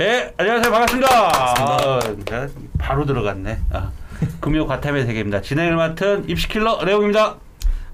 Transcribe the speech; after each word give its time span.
예, 0.00 0.32
안녕하세요. 0.36 0.70
반갑습니다. 0.70 1.08
아, 1.10 2.00
바로 2.78 3.04
들어갔네. 3.04 3.58
아, 3.72 3.90
금요 4.40 4.66
과탐의 4.66 5.06
세계입니다. 5.06 5.40
진행을 5.42 5.74
맡은 5.76 6.28
입시킬러 6.28 6.84
레옹입니다. 6.84 7.36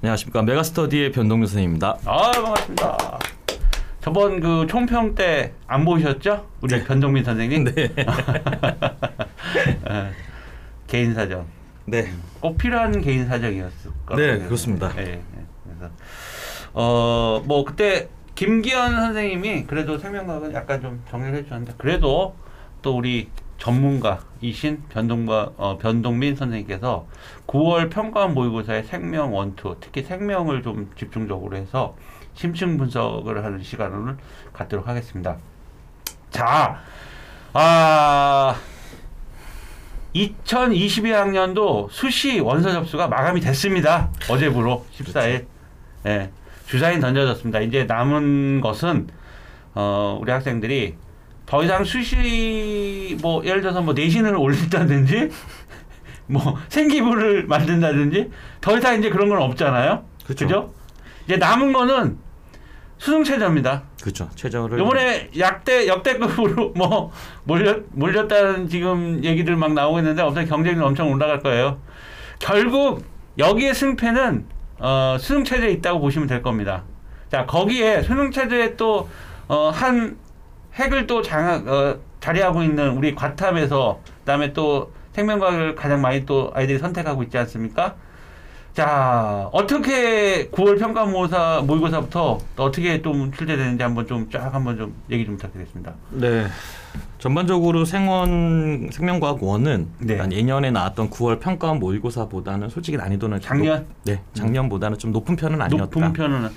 안녕하십니까 0.03 0.43
메가스터디의 0.43 1.12
변동규 1.12 1.46
선생님입니다. 1.46 1.96
아, 2.04 2.30
반갑습니다. 2.32 3.18
저번 4.03 4.40
그 4.40 4.67
총평 4.68 5.14
때 5.14 5.54
안 5.67 5.86
보셨죠? 5.86 6.46
우리 6.61 6.77
네. 6.77 6.85
변동민 6.85 7.25
선생님. 7.25 7.64
네. 7.75 7.89
예, 7.96 8.05
개인 10.86 11.14
사정. 11.14 11.46
네. 11.86 12.12
꼭 12.41 12.59
필요한 12.59 13.00
개인 13.00 13.27
사정이었을 13.27 13.91
것 14.05 14.16
네, 14.16 14.32
같아요. 14.32 14.46
그렇습니다. 14.49 14.93
예, 14.99 15.02
예. 15.13 15.21
그래서 15.64 15.91
어 16.75 17.41
뭐 17.46 17.64
그때 17.64 18.08
김기현 18.34 18.96
선생님이 18.96 19.64
그래도 19.64 19.98
생명과학은 19.98 20.54
약간 20.54 20.80
좀 20.80 21.02
정리를 21.08 21.38
해주셨는데 21.38 21.74
그래도 21.79 22.34
또 22.82 22.96
우리 22.96 23.30
전문가이신 23.58 24.84
변동과 24.88 25.52
어, 25.57 25.79
변동민 25.79 26.34
선생님께서 26.36 27.07
9월 27.46 27.90
평가 27.90 28.26
모의고사의 28.26 28.84
생명 28.84 29.32
원투 29.34 29.76
특히 29.80 30.02
생명을 30.02 30.62
좀 30.62 30.90
집중적으로 30.96 31.57
해서 31.57 31.96
심층 32.34 32.77
분석을 32.77 33.44
하는 33.44 33.62
시간을 33.62 34.16
갖도록 34.52 34.88
하겠습니다. 34.88 35.36
자, 36.30 36.80
아 37.52 38.56
2022학년도 40.14 41.88
수시 41.91 42.41
원서 42.41 42.72
접수가 42.72 43.08
마감이 43.08 43.41
됐습니다. 43.41 44.10
어제부로 44.28 44.84
14일. 44.92 45.46
예. 46.06 46.30
주사인 46.75 46.98
던져졌습니다. 46.98 47.61
이제 47.61 47.84
남은 47.84 48.61
것은 48.61 49.06
어, 49.77 50.19
우리 50.20 50.33
학생들이 50.33 50.97
더 51.47 51.62
이상 51.62 51.84
수시 51.84 53.16
뭐 53.22 53.44
예를 53.44 53.61
들어서 53.61 53.81
뭐 53.81 53.94
내신을 53.94 54.34
올린다든지 54.34 55.31
뭐 56.27 56.58
생기부를 56.69 57.47
만든다든지 57.47 58.28
더 58.61 58.77
이상 58.77 58.98
이제 58.98 59.08
그런 59.08 59.28
건 59.28 59.41
없잖아요. 59.41 60.05
그렇죠. 60.25 60.47
그죠? 60.47 60.75
이제 61.27 61.36
남은 61.36 61.72
거는 61.72 62.19
수능 62.98 63.22
최저입니다. 63.22 63.84
그렇죠. 64.03 64.28
최저를 64.34 64.77
요번에 64.81 65.31
약대 65.38 65.86
역대급으로 65.86 66.70
뭐 66.77 67.12
몰렸 67.44 67.84
몰렸다는 67.92 68.69
지금 68.69 69.22
얘기들 69.22 69.55
막 69.55 69.75
나오고 69.75 70.00
있는데 70.00 70.22
엄청 70.22 70.44
경쟁이 70.44 70.81
엄청 70.81 71.12
올라갈 71.12 71.38
거예요. 71.38 71.78
결국 72.41 73.05
여기에 73.38 73.75
승패는 73.75 74.53
어, 74.78 75.17
수능 75.19 75.44
체제에 75.44 75.70
있다고 75.72 76.00
보시면 76.00 76.28
될 76.28 76.42
겁니다. 76.42 76.83
자 77.30 77.47
거기에 77.47 78.03
수능 78.03 78.30
체제에 78.30 78.77
또한 78.77 80.16
핵을 80.75 81.06
또 81.06 81.22
장악 81.22 81.66
어, 81.69 81.98
자리하고 82.20 82.62
있는 82.62 82.91
우리 82.91 83.14
과탐에서 83.14 84.00
그다음에 84.20 84.53
또 84.53 84.92
생명과학을 85.12 85.75
가장 85.75 86.00
많이 86.00 86.27
또 86.27 86.50
아이들이 86.55 86.78
선택하고 86.78 87.22
있지 87.22 87.39
않습니까? 87.39 87.94
자 88.75 89.48
어떻게 89.53 90.48
9월 90.50 90.77
평가 90.80 91.05
모의고사 91.05 91.62
모의고사부터 91.64 92.41
또 92.56 92.62
어떻게 92.64 93.00
좀 93.00 93.31
출제되는지 93.31 93.81
한번 93.81 94.05
좀 94.05 94.28
쫙 94.33 94.53
한번 94.53 94.77
좀 94.77 94.92
얘기 95.11 95.25
좀 95.25 95.36
부탁드리겠습니다. 95.36 95.94
네. 96.11 96.47
전반적으로 97.19 97.84
생원 97.84 98.89
생명과학 98.92 99.41
원은 99.44 99.86
네. 100.00 100.19
한 100.19 100.33
예년에 100.33 100.72
나왔던 100.72 101.11
9월 101.11 101.39
평가 101.39 101.72
모의고사보다는 101.75 102.69
솔직히 102.69 102.97
난이도는 102.97 103.41
좀 103.41 103.48
작년 103.48 103.77
높, 103.77 103.86
네 104.05 104.20
작년보다는 104.34 104.98
좀 104.98 105.12
높은 105.12 105.36
편은 105.36 105.62
아니었다. 105.62 105.84
높은 105.84 106.12
편은 106.12 106.50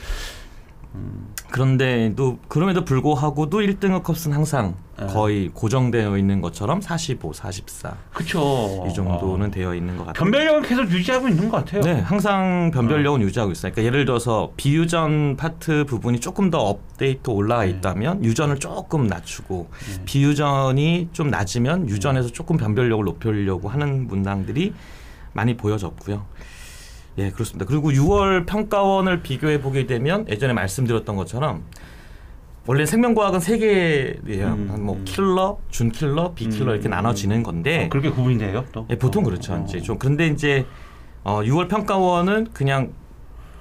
그런데도 1.52 2.40
그럼에도 2.48 2.84
불구하고도 2.84 3.60
1등급 3.60 4.04
컷은 4.04 4.34
항상 4.34 4.76
네. 5.00 5.06
거의 5.08 5.50
고정되어 5.54 6.18
있는 6.18 6.42
것처럼 6.42 6.82
45, 6.82 7.34
44 7.34 7.96
그쵸. 8.14 8.86
이 8.90 8.94
정도는 8.94 9.48
어. 9.48 9.52
되어 9.52 9.76
있는 9.76 9.96
것 9.96 10.06
같아요. 10.08 10.24
변별력은 10.24 10.62
계속 10.64 10.92
유지하고 10.92 11.28
있는 11.28 11.50
것 11.50 11.58
같아요. 11.58 11.82
네, 11.82 12.00
항상 12.00 12.72
변별력은 12.74 13.22
유지하고 13.22 13.52
있어요. 13.52 13.72
그러니까 13.72 13.88
예를 13.88 14.06
들어서 14.06 14.52
비유전 14.58 15.38
파트 15.38 15.86
부분이 15.86 16.20
조금 16.20 16.50
더 16.50 16.60
업데이트 16.60 17.30
올라가 17.30 17.64
네. 17.64 17.70
있다면 17.70 18.24
유전을 18.24 18.60
조금 18.60 19.08
낮추고 19.08 19.70
네. 19.72 20.06
비유전이 20.06 21.10
좀 21.14 21.30
낮으면 21.30 21.90
유전에서 21.90 22.30
조금 22.30 22.58
변별력을 22.58 23.06
높이려고 23.06 23.70
하는 23.70 24.08
문항들이 24.08 24.74
많이 25.34 25.56
보여졌고요. 25.56 26.26
예, 27.18 27.32
그렇습니다. 27.32 27.66
그리고 27.66 27.92
6월 27.92 28.46
평가원을 28.46 29.22
비교해 29.22 29.60
보게 29.60 29.88
되면 29.88 30.28
예전에 30.30 30.54
말씀드렸던 30.54 31.16
것처럼 31.16 31.64
원래 32.68 32.86
생명과학은 32.86 33.40
세 33.40 33.58
개예요. 33.58 34.48
음, 34.48 34.68
한뭐 34.70 34.96
음. 34.98 35.06
킬러, 35.06 35.58
준킬러, 35.70 36.34
비킬러 36.34 36.72
음, 36.72 36.74
이렇게 36.74 36.90
음. 36.90 36.92
나눠지는 36.92 37.42
건데 37.42 37.86
어, 37.86 37.90
그렇게 37.90 38.10
구분이 38.10 38.38
돼요 38.38 38.66
또? 38.72 38.86
예, 38.90 38.98
보통 38.98 39.24
어, 39.24 39.26
그렇죠. 39.26 39.54
어. 39.54 39.64
이제 39.66 39.80
좀 39.82 39.98
그런데 39.98 40.28
이제 40.28 40.66
어, 41.24 41.42
6월 41.42 41.70
평가원은 41.70 42.50
그냥 42.54 42.92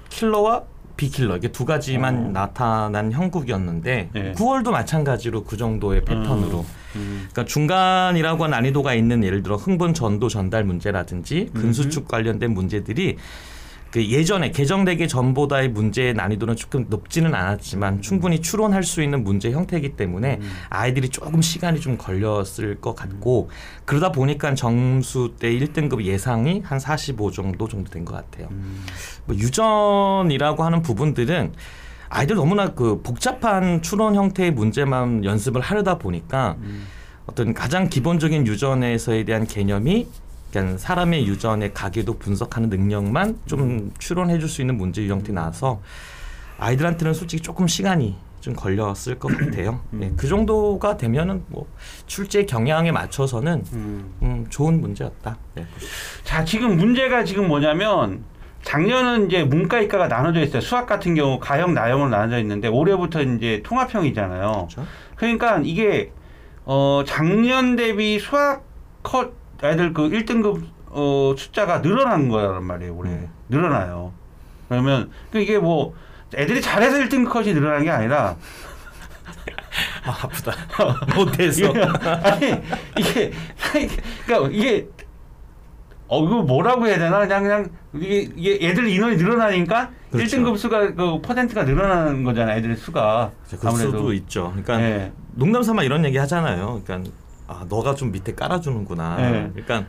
킬러와 0.09 0.65
비킬러 0.97 1.37
이게 1.37 1.49
두 1.49 1.65
가지만 1.65 2.27
어. 2.27 2.31
나타난 2.31 3.13
형국이었는데 3.13 4.11
예. 4.15 4.33
9월도 4.33 4.71
마찬가지로 4.71 5.45
그 5.45 5.57
정도의 5.57 6.05
패턴으로 6.05 6.61
음. 6.61 6.86
그러니까 7.33 7.45
중간이라고 7.45 8.45
한 8.45 8.51
난이도가 8.51 8.95
있는 8.95 9.25
예를 9.25 9.43
들어 9.43 9.57
흥분 9.57 9.95
전도 9.95 10.29
전달 10.29 10.65
문제라든지 10.65 11.51
음. 11.55 11.61
근수축 11.61 12.09
관련된 12.09 12.53
문제들이 12.53 13.17
그 13.93 14.05
예전에 14.05 14.51
개정되기 14.51 15.09
전보다의 15.09 15.69
문제의 15.71 16.13
난이도는 16.13 16.57
조금 16.57 16.87
높지는 16.91 17.35
않았지만 17.35 18.03
충분히 18.03 18.43
추론할 18.43 18.83
수 18.83 19.01
있는 19.01 19.25
문제 19.25 19.53
형태이기 19.53 19.91
때문에 19.97 20.39
음. 20.43 20.51
아이들이 20.69 21.09
조금 21.09 21.41
시간이 21.41 21.81
좀 21.81 21.97
걸렸을 21.97 22.81
것 22.81 22.95
같고 22.95 23.49
그러다 23.87 24.13
보니까 24.13 24.55
점수 24.55 25.33
때 25.39 25.51
1등급 25.51 26.03
예상이 26.03 26.61
한 26.65 26.79
45 26.79 27.31
정도 27.31 27.69
정도 27.69 27.91
된 27.91 28.05
것 28.05 28.15
같아요. 28.15 28.49
음. 28.51 28.85
뭐 29.25 29.35
유전이라고 29.37 30.63
하는 30.63 30.83
부분들은 30.83 31.53
아이들 32.09 32.37
너무나 32.37 32.73
그 32.73 33.01
복잡한 33.03 33.83
추론 33.83 34.15
형태의 34.15 34.53
문제만 34.53 35.25
연습을 35.25 35.61
하려다 35.61 35.99
보니까 35.99 36.57
음. 36.61 36.87
어떤 37.27 37.55
가장 37.55 37.89
기본적인 37.89 38.47
유전에서에 38.47 39.25
대한 39.25 39.47
개념이 39.47 40.07
그러니까 40.51 40.79
사람의 40.79 41.27
유전의 41.27 41.75
가계도 41.75 42.19
분석하는 42.19 42.69
능력만 42.69 43.41
좀 43.47 43.93
추론해 43.99 44.39
줄 44.39 44.49
수 44.49 44.61
있는 44.61 44.77
문제 44.77 45.03
유형들이 45.03 45.33
나와서 45.33 45.81
아이들한테는 46.59 47.13
솔직히 47.15 47.43
조금 47.43 47.67
시간이 47.67 48.17
좀 48.41 48.55
걸렸을 48.55 49.19
것 49.19 49.37
같아요. 49.37 49.81
예, 50.01 50.13
그 50.17 50.29
정도가 50.29 50.97
되면은 50.97 51.43
뭐 51.49 51.67
출제 52.07 52.45
경향에 52.47 52.93
맞춰서는 52.93 53.65
음. 53.73 54.15
음, 54.23 54.47
좋은 54.49 54.81
문제였다. 54.81 55.37
네. 55.57 55.67
자 56.23 56.45
지금 56.45 56.77
문제가 56.77 57.25
지금 57.25 57.49
뭐냐면 57.49 58.23
작년은 58.67 59.27
이제 59.27 59.45
문과 59.45 59.79
이과가 59.81 60.09
나눠져 60.09 60.41
있어요. 60.41 60.61
수학 60.61 60.87
같은 60.87 61.15
경우 61.15 61.39
가형 61.39 61.73
나형으로 61.73 62.09
나눠져 62.09 62.41
있는데 62.41 62.67
올해부터 62.67 63.23
이제 63.23 63.63
통합형이잖아요. 63.65 64.67
그렇죠? 64.69 64.85
그러니까 65.15 65.61
이게 65.63 66.11
어 66.65 67.05
작년 67.07 67.77
대비 67.77 68.19
수학 68.19 68.65
컷 69.05 69.33
애들 69.63 69.93
그 69.93 70.11
1등급 70.11 70.65
어 70.89 71.35
숫자가 71.39 71.81
늘어난 71.81 72.29
거란 72.29 72.65
말이에요 72.65 72.97
올해 72.97 73.11
음. 73.11 73.31
늘어나요 73.49 74.13
그러면 74.69 75.11
그 75.31 75.39
이게 75.39 75.59
뭐 75.59 75.95
애들이 76.35 76.61
잘해서 76.61 76.97
1등급 76.99 77.31
컷이 77.31 77.55
늘어난 77.55 77.85
게 77.85 77.91
아니라 77.91 78.37
아, 80.05 80.11
아프다. 80.23 80.53
못해서. 81.15 81.71
이게, 81.71 81.81
아니 82.03 82.63
이게 82.99 83.33
그러니까 84.27 84.49
이게 84.51 84.89
어 86.09 86.25
이거 86.25 86.43
뭐라고 86.43 86.87
해야 86.87 86.99
되나 86.99 87.19
그냥 87.21 87.43
그냥 87.43 87.69
이게, 87.95 88.29
이게 88.37 88.69
애들 88.69 88.89
인원이 88.89 89.17
늘어나니까 89.17 89.91
그렇죠. 90.11 90.37
1등급 90.39 90.57
수가 90.59 90.95
그 90.95 91.21
퍼센트가 91.21 91.65
늘어나는 91.65 92.23
거잖아요 92.23 92.59
애들 92.59 92.77
수가 92.77 93.33
그럴 93.59 93.73
수도 93.75 94.13
있죠. 94.13 94.53
그러니까 94.55 94.81
예. 94.81 95.13
농담 95.35 95.63
삼아 95.63 95.83
이런 95.83 96.05
얘기 96.05 96.17
하잖아요. 96.19 96.81
그러니까 96.85 97.11
아 97.49 97.65
너가 97.69 97.95
좀 97.95 98.13
밑에 98.13 98.35
깔아주는구나. 98.35 99.17
네. 99.17 99.51
그러니까 99.53 99.85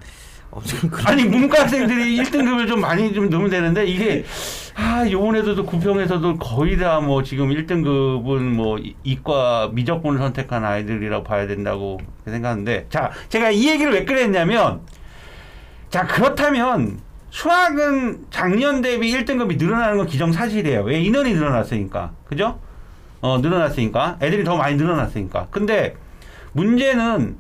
어, 0.50 0.62
아니 1.06 1.26
문과 1.26 1.62
학생들이 1.64 2.18
1등급을 2.18 2.68
좀 2.68 2.82
많이 2.82 3.14
좀 3.14 3.30
넣으면 3.30 3.50
되는데 3.52 3.86
이게 3.86 4.24
아 4.76 5.06
요번에도 5.10 5.66
구평에서도 5.66 6.38
거의 6.38 6.78
다 6.78 7.00
뭐 7.02 7.22
지금 7.22 7.50
1등급은 7.50 8.42
뭐 8.56 8.78
이- 8.80 8.96
이과 9.04 9.70
미적분을 9.74 10.20
선택한 10.20 10.64
아이들이라고 10.66 11.24
봐야 11.24 11.46
된다고 11.48 12.00
생각하는데 12.26 12.88
자 12.90 13.12
제가 13.30 13.52
이 13.52 13.68
얘기를 13.70 13.92
왜 13.94 14.06
꺼냈냐면 14.06 14.82
자 15.90 16.06
그렇다면 16.06 17.00
수학은 17.30 18.26
작년 18.30 18.82
대비 18.82 19.12
1등급이 19.14 19.58
늘어나는 19.58 19.98
건 19.98 20.08
기정사실이에요. 20.08 20.84
왜? 20.84 21.00
인원이 21.02 21.34
늘어났으니까. 21.34 22.12
그죠? 22.26 22.60
어 23.22 23.38
늘어났으니까. 23.40 24.18
애들이 24.22 24.44
더 24.44 24.58
많이 24.58 24.76
늘어났으니까. 24.76 25.48
근데 25.52 25.96
문제는 26.54 27.36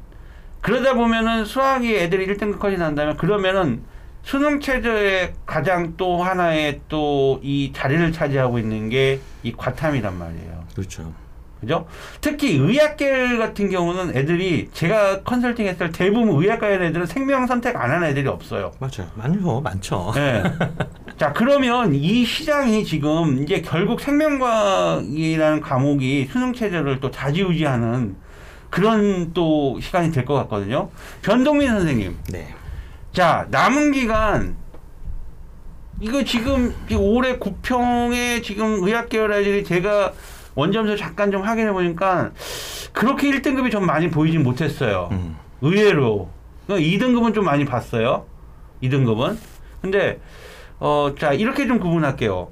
그러다 0.62 0.94
보면은 0.94 1.46
수학이 1.46 1.96
애들이 1.96 2.28
1등급 2.28 2.60
컷이 2.60 2.78
난다면 2.78 3.18
그러면은 3.18 3.82
수능 4.24 4.60
체제의 4.60 5.34
가장 5.46 5.94
또 5.96 6.22
하나의 6.22 6.82
또 6.90 7.40
이 7.44 7.72
자리를 7.74 8.12
차지하고 8.12 8.60
있는 8.60 8.90
게 8.90 9.20
이 9.44 9.54
과탐이란 9.56 10.18
말이에요. 10.18 10.64
그렇죠. 10.76 11.14
그죠? 11.60 11.88
특히 12.22 12.56
의학계 12.56 13.38
같은 13.38 13.70
경우는 13.70 14.16
애들이 14.16 14.70
제가 14.74 15.24
컨설팅 15.24 15.66
했을 15.68 15.92
때 15.92 16.06
대부분 16.06 16.42
의학과에 16.42 16.76
애들은 16.76 17.06
생명 17.08 17.48
선택 17.48 17.76
안 17.76 17.90
하는 17.92 18.08
애들이 18.10 18.28
없어요. 18.28 18.72
맞아요. 18.80 19.10
많죠, 19.16 19.62
많죠. 19.62 20.12
네. 20.16 20.44
자, 21.18 21.34
그러면 21.34 21.96
이 21.96 22.24
시장이 22.26 22.86
지금 22.86 23.42
이제 23.42 23.62
결국 23.62 24.00
생명과학이라는 24.02 25.62
과목이 25.62 26.30
수능 26.32 26.54
체제를 26.54 27.00
또 27.00 27.10
좌지우지하는 27.12 28.16
그런 28.70 29.34
또 29.34 29.80
시간이 29.82 30.12
될 30.12 30.26
것 30.26 30.36
같거든요. 30.36 30.90
변동민 31.22 31.70
선생님. 31.70 32.18
네. 32.32 32.54
자, 33.14 33.48
남은 33.50 33.94
기간 33.94 34.56
이거 36.00 36.24
지금 36.24 36.76
지금 36.88 37.02
올해 37.04 37.38
구평에 37.38 38.42
지금 38.44 38.84
의학 38.84 39.10
계열 39.10 39.32
애들이 39.34 39.64
제가 39.64 40.14
원점수 40.58 40.98
잠깐 40.98 41.32
좀 41.32 41.44
확인해 41.44 41.72
보니까 41.72 42.32
그렇게 42.92 43.30
1등급이 43.30 43.70
좀 43.72 43.86
많이 43.86 44.10
보이진 44.10 44.42
못했어요. 44.42 45.10
음. 45.12 45.38
의외로 45.62 46.30
2등급은 46.68 47.36
좀 47.36 47.46
많이 47.46 47.64
봤어요. 47.64 48.26
2등급은. 48.82 49.38
근데 49.82 50.20
어, 50.80 51.14
자, 51.18 51.32
이렇게 51.34 51.68
좀 51.68 51.80
구분할게요. 51.80 52.50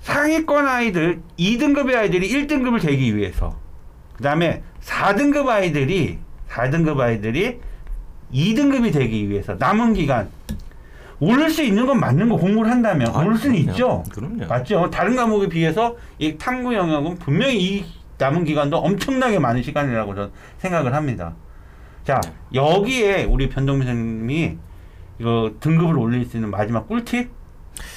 상위권 0.00 0.68
아이들, 0.68 1.22
2등급의 1.38 1.96
아이들이 1.96 2.28
1등급을 2.28 2.82
되기 2.82 3.16
위해서. 3.16 3.58
그 4.16 4.22
다음에 4.22 4.62
4등급 4.82 5.48
아이들이, 5.48 6.18
4등급 6.50 7.00
아이들이 7.00 7.58
2등급이 8.34 8.92
되기 8.92 9.30
위해서 9.30 9.56
남은 9.58 9.94
기간. 9.94 10.28
오를 11.20 11.50
수 11.50 11.62
있는 11.62 11.86
건 11.86 12.00
맞는 12.00 12.28
거 12.28 12.36
공부를 12.36 12.70
한다면 12.70 13.10
아유, 13.14 13.26
오를 13.26 13.36
수는 13.36 13.56
그럼요. 13.56 13.70
있죠. 13.72 14.04
그럼요. 14.10 14.46
맞죠. 14.46 14.90
다른 14.90 15.16
과목에 15.16 15.48
비해서 15.48 15.96
이 16.18 16.36
탐구 16.38 16.74
영역은 16.74 17.18
분명히 17.18 17.58
이 17.62 17.84
남은 18.18 18.44
기간도 18.44 18.78
엄청나게 18.78 19.38
많은 19.38 19.62
시간이라고 19.62 20.14
저는 20.14 20.30
생각을 20.58 20.94
합니다. 20.94 21.34
자, 22.04 22.20
여기에 22.54 23.24
우리 23.24 23.48
변동민 23.48 23.86
선생님이 23.86 24.56
이거 25.18 25.52
등급을 25.60 25.98
올릴 25.98 26.24
수 26.24 26.36
있는 26.38 26.50
마지막 26.50 26.88
꿀팁 26.88 27.30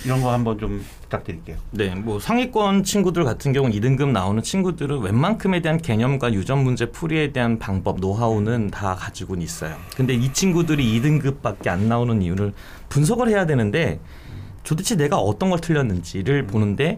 이런 0.06 0.22
거 0.22 0.32
한번 0.32 0.58
좀 0.60 0.84
부탁드릴게요. 1.14 1.58
네, 1.72 1.94
뭐 1.96 2.20
상위권 2.20 2.84
친구들 2.84 3.24
같은 3.24 3.54
경우는 3.54 3.78
2등급 3.78 4.10
나오는 4.10 4.42
친구들은 4.42 5.00
웬만큼에 5.02 5.62
대한 5.62 5.78
개념과 5.78 6.34
유전 6.34 6.64
문제 6.64 6.88
풀이에 6.88 7.32
대한 7.32 7.60
방법, 7.60 8.00
노하우는 8.00 8.72
다 8.72 8.96
가지고는 8.96 9.44
있어요. 9.44 9.76
근데 9.96 10.14
이 10.14 10.34
친구들이 10.34 11.00
2등급밖에 11.00 11.68
안 11.68 11.88
나오는 11.88 12.22
이유를 12.22 12.54
분석을 12.90 13.30
해야 13.30 13.46
되는데 13.46 14.00
도대체 14.64 14.96
내가 14.96 15.18
어떤 15.18 15.50
걸 15.50 15.60
틀렸는지를 15.60 16.48
보는데 16.48 16.98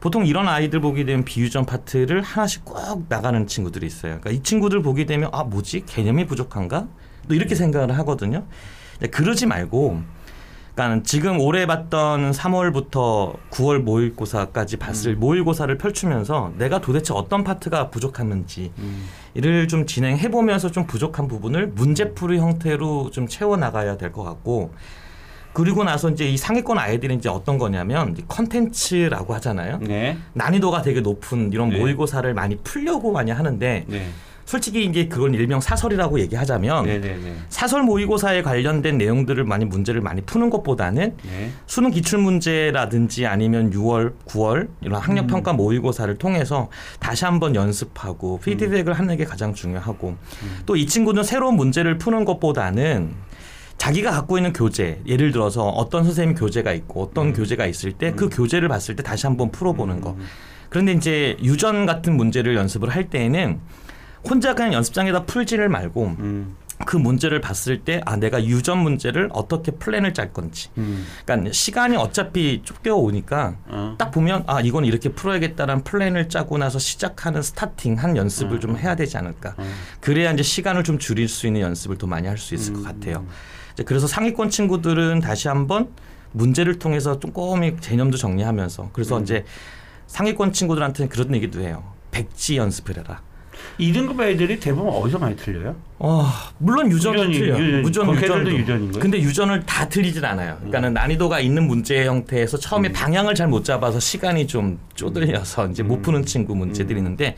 보통 0.00 0.26
이런 0.26 0.48
아이들 0.48 0.80
보게 0.80 1.04
되면 1.04 1.24
비유전 1.24 1.64
파트를 1.64 2.22
하나씩 2.22 2.64
꼭 2.64 3.06
나가는 3.08 3.46
친구들이 3.46 3.86
있어요. 3.86 4.18
그러니까 4.20 4.30
이 4.30 4.42
친구들 4.42 4.82
보게 4.82 5.06
되면 5.06 5.30
아 5.32 5.44
뭐지 5.44 5.84
개념이 5.86 6.26
부족한가? 6.26 6.88
또 7.28 7.34
이렇게 7.34 7.54
생각을 7.54 7.96
하거든요. 7.98 8.44
그러지 9.12 9.46
말고 9.46 10.02
그러니까 10.74 11.02
지금 11.04 11.38
올해 11.40 11.66
봤던 11.66 12.30
3월부터 12.32 13.36
9월 13.50 13.78
모의고사까지 13.82 14.78
봤을 14.78 15.14
모의고사를 15.16 15.76
펼치면서 15.76 16.52
내가 16.56 16.80
도대체 16.80 17.12
어떤 17.12 17.44
파트가 17.44 17.90
부족했는지 17.90 18.72
이를 19.34 19.68
좀 19.68 19.86
진행해 19.86 20.30
보면서 20.30 20.70
좀 20.70 20.86
부족한 20.86 21.28
부분을 21.28 21.68
문제풀이 21.68 22.38
형태로 22.38 23.10
좀 23.10 23.26
채워 23.26 23.56
나가야 23.56 23.96
될 23.98 24.12
것 24.12 24.22
같고 24.22 24.72
그리고 25.54 25.84
나서 25.84 26.08
이제 26.08 26.26
이 26.28 26.38
상위권 26.38 26.78
아이들이 26.78 27.14
이제 27.14 27.28
어떤 27.28 27.58
거냐면 27.58 28.16
컨텐츠라고 28.26 29.34
하잖아요. 29.34 29.78
네. 29.82 30.16
난이도가 30.32 30.80
되게 30.80 31.00
높은 31.02 31.52
이런 31.52 31.68
네. 31.68 31.78
모의고사를 31.78 32.32
많이 32.32 32.56
풀려고 32.56 33.12
많이 33.12 33.30
하는데 33.30 33.84
네. 33.86 34.06
솔직히 34.52 34.84
이제 34.84 35.06
그건 35.06 35.32
일명 35.32 35.62
사설이라고 35.62 36.20
얘기하자면 36.20 36.84
네, 36.84 37.00
네, 37.00 37.16
네. 37.16 37.34
사설 37.48 37.84
모의고사에 37.84 38.42
관련된 38.42 38.98
내용들을 38.98 39.42
많이 39.44 39.64
문제를 39.64 40.02
많이 40.02 40.20
푸는 40.20 40.50
것보다는 40.50 41.16
네. 41.22 41.50
수능 41.64 41.90
기출 41.90 42.18
문제라든지 42.18 43.24
아니면 43.24 43.70
6월, 43.70 44.12
9월 44.26 44.68
이런 44.82 45.00
학력 45.00 45.26
평가 45.26 45.54
모의고사를 45.54 46.14
통해서 46.18 46.68
다시 47.00 47.24
한번 47.24 47.54
연습하고 47.54 48.40
피드백을 48.40 48.92
하는 48.92 49.16
게 49.16 49.24
가장 49.24 49.54
중요하고 49.54 50.16
또 50.66 50.81
이 50.81 50.86
친구는 50.86 51.22
새로운 51.24 51.56
문제를 51.56 51.96
푸는 51.96 52.26
것보다는 52.26 53.14
자기가 53.78 54.10
갖고 54.10 54.36
있는 54.36 54.52
교재, 54.52 55.00
예를 55.06 55.32
들어서 55.32 55.66
어떤 55.66 56.04
선생님 56.04 56.36
교재가 56.36 56.74
있고 56.74 57.04
어떤 57.04 57.32
교재가 57.32 57.64
있을 57.64 57.92
때 57.92 58.12
그 58.12 58.28
교재를 58.28 58.68
봤을 58.68 58.96
때 58.96 59.02
다시 59.02 59.26
한번 59.26 59.50
풀어보는 59.50 60.02
거. 60.02 60.14
그런데 60.68 60.92
이제 60.92 61.38
유전 61.42 61.86
같은 61.86 62.18
문제를 62.18 62.54
연습을 62.54 62.90
할 62.90 63.08
때에는 63.08 63.58
혼자 64.28 64.54
그냥 64.54 64.72
연습장에다 64.74 65.24
풀지를 65.24 65.68
말고 65.68 66.16
음. 66.18 66.56
그 66.84 66.96
문제를 66.96 67.40
봤을 67.40 67.82
때 67.82 68.00
아 68.06 68.16
내가 68.16 68.44
유전 68.44 68.78
문제를 68.78 69.28
어떻게 69.32 69.70
플랜을 69.70 70.14
짤 70.14 70.32
건지 70.32 70.68
음. 70.78 71.06
그러니까 71.24 71.52
시간이 71.52 71.96
어차피 71.96 72.62
쫓겨 72.64 72.96
오니까 72.96 73.54
어. 73.66 73.94
딱 73.98 74.10
보면 74.10 74.42
아 74.48 74.60
이건 74.60 74.84
이렇게 74.84 75.10
풀어야겠다라는 75.10 75.84
플랜을 75.84 76.28
짜고 76.28 76.58
나서 76.58 76.80
시작하는 76.80 77.40
starting 77.40 77.94
한 77.98 78.16
연습을 78.16 78.58
좀 78.58 78.76
해야 78.76 78.96
되지 78.96 79.16
않을까 79.16 79.54
어. 79.58 79.64
그래야 80.00 80.32
이제 80.32 80.42
시간을 80.42 80.82
좀 80.82 80.98
줄일 80.98 81.28
수 81.28 81.46
있는 81.46 81.60
연습을 81.60 81.98
더 81.98 82.06
많이 82.08 82.26
할 82.26 82.36
수 82.36 82.54
있을 82.56 82.72
것 82.74 82.82
같아요 82.82 83.24
이제 83.74 83.84
그래서 83.84 84.08
상위권 84.08 84.50
친구들은 84.50 85.20
다시 85.20 85.46
한번 85.46 85.88
문제를 86.32 86.78
통해서 86.80 87.18
꼼꼼히 87.20 87.76
개념도 87.76 88.16
정리하면서 88.16 88.90
그래서 88.92 89.20
이제 89.20 89.44
상위권 90.08 90.52
친구들한테는 90.52 91.08
그런 91.10 91.32
얘기도 91.36 91.60
해요 91.60 91.84
백지 92.10 92.56
연습을 92.56 92.96
해라 92.98 93.22
2등급 93.90 94.20
애들이 94.22 94.60
대부분 94.60 94.92
어디서 94.92 95.18
많이 95.18 95.36
틀려요? 95.36 95.74
어, 95.98 96.24
물론 96.58 96.90
유전은 96.90 97.30
유전이- 97.30 97.32
틀려. 97.32 97.58
유전- 97.58 97.82
무전 97.82 98.14
유전도. 98.14 98.18
애들도 98.26 98.52
유전인 98.58 98.92
거예요? 98.92 99.00
근데 99.02 99.18
유전을 99.20 99.64
다 99.66 99.88
틀리진 99.88 100.24
않아요. 100.24 100.56
그러니까는 100.58 100.94
난이도가 100.94 101.40
있는 101.40 101.66
문제 101.66 102.04
형태에서 102.06 102.58
처음에 102.58 102.88
음. 102.88 102.92
방향을 102.92 103.34
잘 103.34 103.48
못 103.48 103.64
잡아서 103.64 103.98
시간이 104.00 104.46
좀 104.46 104.78
쪼들려서 104.94 105.68
이제 105.68 105.82
못 105.82 105.96
음. 105.96 106.02
푸는 106.02 106.24
친구 106.24 106.54
문제들이 106.54 106.98
있는데 106.98 107.36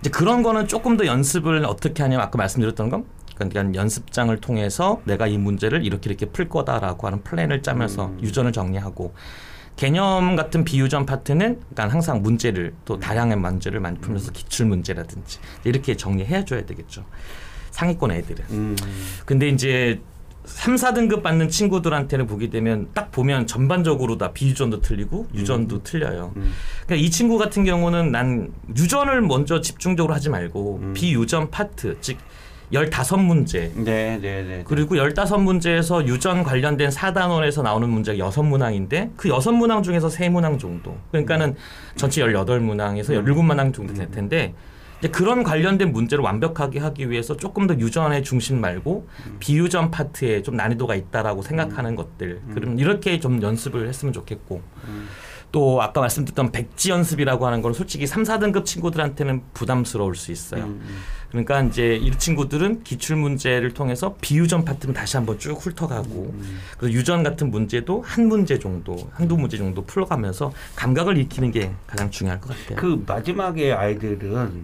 이제 0.00 0.10
그런 0.10 0.42
거는 0.42 0.66
조금 0.68 0.96
더 0.96 1.06
연습을 1.06 1.64
어떻게 1.66 2.02
하냐면 2.02 2.24
아까 2.26 2.38
말씀드렸던 2.38 2.88
건 2.90 3.04
그러니까 3.36 3.74
연습장을 3.74 4.34
통해서 4.38 5.00
내가 5.04 5.26
이 5.26 5.38
문제를 5.38 5.84
이렇게 5.84 6.08
이렇게 6.08 6.26
풀 6.26 6.48
거다라고 6.48 7.06
하는 7.06 7.22
플랜을 7.22 7.62
짜면서 7.62 8.06
음. 8.06 8.18
유전을 8.22 8.52
정리하고 8.52 9.14
개념 9.76 10.36
같은 10.36 10.64
비유전 10.64 11.06
파트는 11.06 11.60
그러니까 11.60 11.88
항상 11.88 12.22
문제를 12.22 12.66
음. 12.66 12.78
또 12.84 12.98
다양한 12.98 13.40
문제를 13.40 13.80
많이 13.80 13.98
풀면서 13.98 14.32
기출 14.32 14.66
문제라든지 14.66 15.38
이렇게 15.64 15.96
정리해 15.96 16.44
줘야 16.44 16.64
되겠죠. 16.64 17.04
상위권 17.70 18.12
애들은. 18.12 18.44
음. 18.50 18.76
근데 19.26 19.48
이제 19.48 20.00
3, 20.44 20.76
4등급 20.76 21.22
받는 21.22 21.48
친구들한테는 21.48 22.26
보게 22.26 22.50
되면 22.50 22.88
딱 22.92 23.10
보면 23.10 23.46
전반적으로 23.46 24.18
다 24.18 24.32
비유전도 24.32 24.80
틀리고 24.80 25.26
유전도 25.34 25.82
틀려요. 25.82 26.32
음. 26.36 26.52
그러니까 26.86 27.06
이 27.06 27.10
친구 27.10 27.38
같은 27.38 27.64
경우는 27.64 28.12
난 28.12 28.52
유전을 28.76 29.22
먼저 29.22 29.60
집중적으로 29.60 30.14
하지 30.14 30.28
말고 30.28 30.80
음. 30.82 30.92
비유전 30.92 31.50
파트 31.50 31.96
즉 32.00 32.18
15문제 32.74 33.72
네, 33.74 34.18
네, 34.20 34.42
네. 34.42 34.64
그리고 34.66 34.96
15문제에서 34.96 36.06
유전 36.06 36.42
관련된 36.42 36.90
4단원에서 36.90 37.62
나오는 37.62 37.88
문제가 37.88 38.30
6문항인데 38.30 39.10
그 39.16 39.28
6문항 39.28 39.82
중에서 39.82 40.08
3문항 40.08 40.58
정도. 40.58 40.96
그러니까는 41.10 41.54
전체 41.96 42.22
18문항에서 42.22 43.24
17문항 43.24 43.72
정도 43.72 43.94
될 43.94 44.10
텐데 44.10 44.54
이제 44.98 45.08
그런 45.08 45.42
관련된 45.42 45.92
문제를 45.92 46.24
완벽하게 46.24 46.78
하기 46.80 47.10
위해서 47.10 47.36
조금 47.36 47.66
더 47.66 47.74
유전의 47.74 48.22
중심 48.22 48.60
말고 48.60 49.06
비유전 49.38 49.90
파트에 49.90 50.42
좀 50.42 50.56
난이도가 50.56 50.94
있다라고 50.94 51.42
생각하는 51.42 51.94
것들. 51.94 52.40
그럼 52.54 52.78
이렇게 52.78 53.20
좀 53.20 53.42
연습을 53.42 53.86
했으면 53.88 54.12
좋겠고. 54.12 54.62
또 55.54 55.80
아까 55.80 56.00
말씀드렸던 56.00 56.50
백지 56.50 56.90
연습이라고 56.90 57.46
하는 57.46 57.62
건 57.62 57.72
솔직히 57.74 58.08
3, 58.08 58.24
4등급 58.24 58.64
친구들한테는 58.64 59.40
부담스러울 59.54 60.16
수 60.16 60.32
있어요. 60.32 60.64
음, 60.64 60.80
음. 60.84 60.96
그러니까 61.30 61.62
이제 61.62 61.94
이 61.94 62.10
친구들은 62.10 62.82
기출 62.82 63.14
문제를 63.14 63.72
통해서 63.72 64.16
비유전 64.20 64.64
파트는 64.64 64.94
다시 64.94 65.16
한번 65.16 65.38
쭉 65.38 65.54
훑어가고 65.64 66.34
그리고 66.76 66.92
유전 66.92 67.22
같은 67.22 67.52
문제도 67.52 68.02
한 68.04 68.26
문제 68.26 68.58
정도 68.58 68.96
한두 69.12 69.36
문제 69.36 69.56
정도 69.56 69.84
풀어가면서 69.84 70.52
감각을 70.74 71.18
익히는 71.18 71.52
게 71.52 71.70
가장 71.86 72.10
중요할 72.10 72.40
것 72.40 72.48
같아요. 72.48 72.76
그 72.76 73.04
마지막에 73.06 73.72
아이들은 73.72 74.60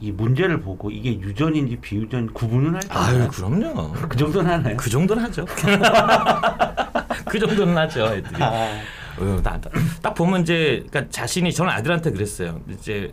이 0.00 0.12
문제를 0.12 0.60
보고 0.60 0.92
이게 0.92 1.10
유전인지 1.18 1.78
비유전 1.80 2.32
구분은 2.34 2.76
할 2.76 2.82
아유. 2.88 3.26
그럼요. 3.28 3.92
그 4.08 4.16
정도는 4.16 4.48
하나요? 4.48 4.76
그 4.76 4.88
정도는 4.88 5.24
하죠. 5.24 5.44
그 7.26 7.36
정도는 7.40 7.76
하죠 7.76 8.06
애들이. 8.06 8.40
아, 8.42 8.80
어, 9.18 9.40
나, 9.42 9.60
나- 9.60 9.70
딱 10.02 10.14
보면 10.14 10.42
이제 10.42 10.84
그러니까 10.90 11.10
자신이 11.10 11.52
저는 11.52 11.72
애들한테 11.72 12.10
그랬어요. 12.10 12.60
이제 12.68 13.12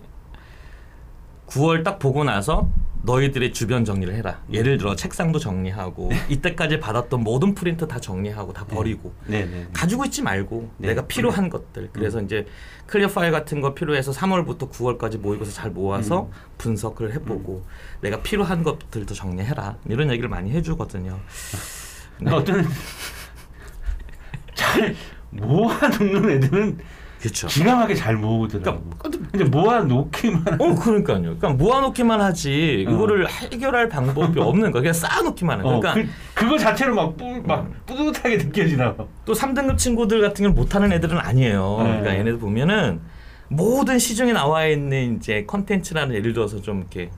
9월 1.48 1.84
딱 1.84 2.00
보고 2.00 2.24
나서 2.24 2.70
너희들의 3.04 3.54
주변 3.54 3.86
정리를 3.86 4.14
해라. 4.14 4.42
예를 4.52 4.78
들어 4.78 4.96
책상도 4.96 5.40
정리하고 5.40 6.12
이때까지 6.30 6.80
받았던 6.80 7.24
모든 7.24 7.56
프린트 7.56 7.88
다 7.88 8.00
정리하고 8.00 8.52
다 8.54 8.66
버리고 8.66 9.14
네네. 9.28 9.68
가지고 9.72 10.06
있지 10.06 10.22
말고 10.22 10.72
네. 10.78 10.90
내가 10.90 11.06
필요한 11.08 11.50
것들. 11.50 11.90
그래서 11.94 12.22
이제 12.22 12.46
클리어 12.88 13.08
파일 13.08 13.32
같은 13.32 13.62
거 13.62 13.74
필요해서 13.74 14.12
3월부터 14.12 14.70
9월까지 14.70 15.20
모의고사 15.20 15.52
잘 15.52 15.72
모아서 15.72 16.30
분석을 16.58 17.14
해보고 17.14 17.64
내가 18.02 18.22
필요한 18.22 18.64
것들도 18.64 19.14
정리해라. 19.14 19.78
이런 19.88 20.10
얘기를 20.12 20.28
많이 20.28 20.52
해주거든요. 20.52 21.20
네. 22.20 22.32
어떤 22.32 22.66
잘 24.54 24.96
모아놓는 25.32 26.30
애들은 26.30 26.78
그렇죠. 27.20 27.48
기가 27.48 27.76
막히게 27.76 27.96
잘 27.96 28.16
모으더라고. 28.16 28.84
그러니까 28.98 29.28
근데 29.32 29.46
모아놓기만 29.46 30.62
어 30.62 30.76
그러니까요. 30.76 31.22
그러니까 31.22 31.50
모아놓기만 31.50 32.22
하지 32.22 32.86
어. 32.88 32.92
이거를 32.92 33.28
해결할 33.30 33.90
방법이 33.90 34.40
없는 34.40 34.72
거야. 34.72 34.82
그냥 34.82 34.94
쌓아놓기만 34.94 35.60
해. 35.60 35.64
어, 35.64 35.80
그러니까 35.80 35.94
음. 35.96 36.10
그, 36.36 36.46
그거 36.46 36.58
자체로 36.58 36.96
막, 36.96 37.18
뿌, 37.18 37.42
막 37.44 37.70
뿌듯하게 37.86 38.38
느껴지더라고. 38.38 39.10
또 39.26 39.34
3등급 39.34 39.78
친구들 39.78 40.22
같은 40.22 40.44
경우는 40.44 40.56
못하는 40.56 40.92
애들은 40.92 41.18
아니에요. 41.18 41.78
네. 41.80 41.84
그러니까 41.90 42.12
얘네들 42.14 42.38
보면은 42.38 43.02
모든 43.50 43.98
시중에 43.98 44.34
나와 44.34 44.66
있는 44.68 45.18
이제 45.18 45.44
컨텐츠라는 45.48 46.14
예를 46.16 46.34
들어서 46.34 46.62
좀 46.62 46.80
이렇게 46.80 47.10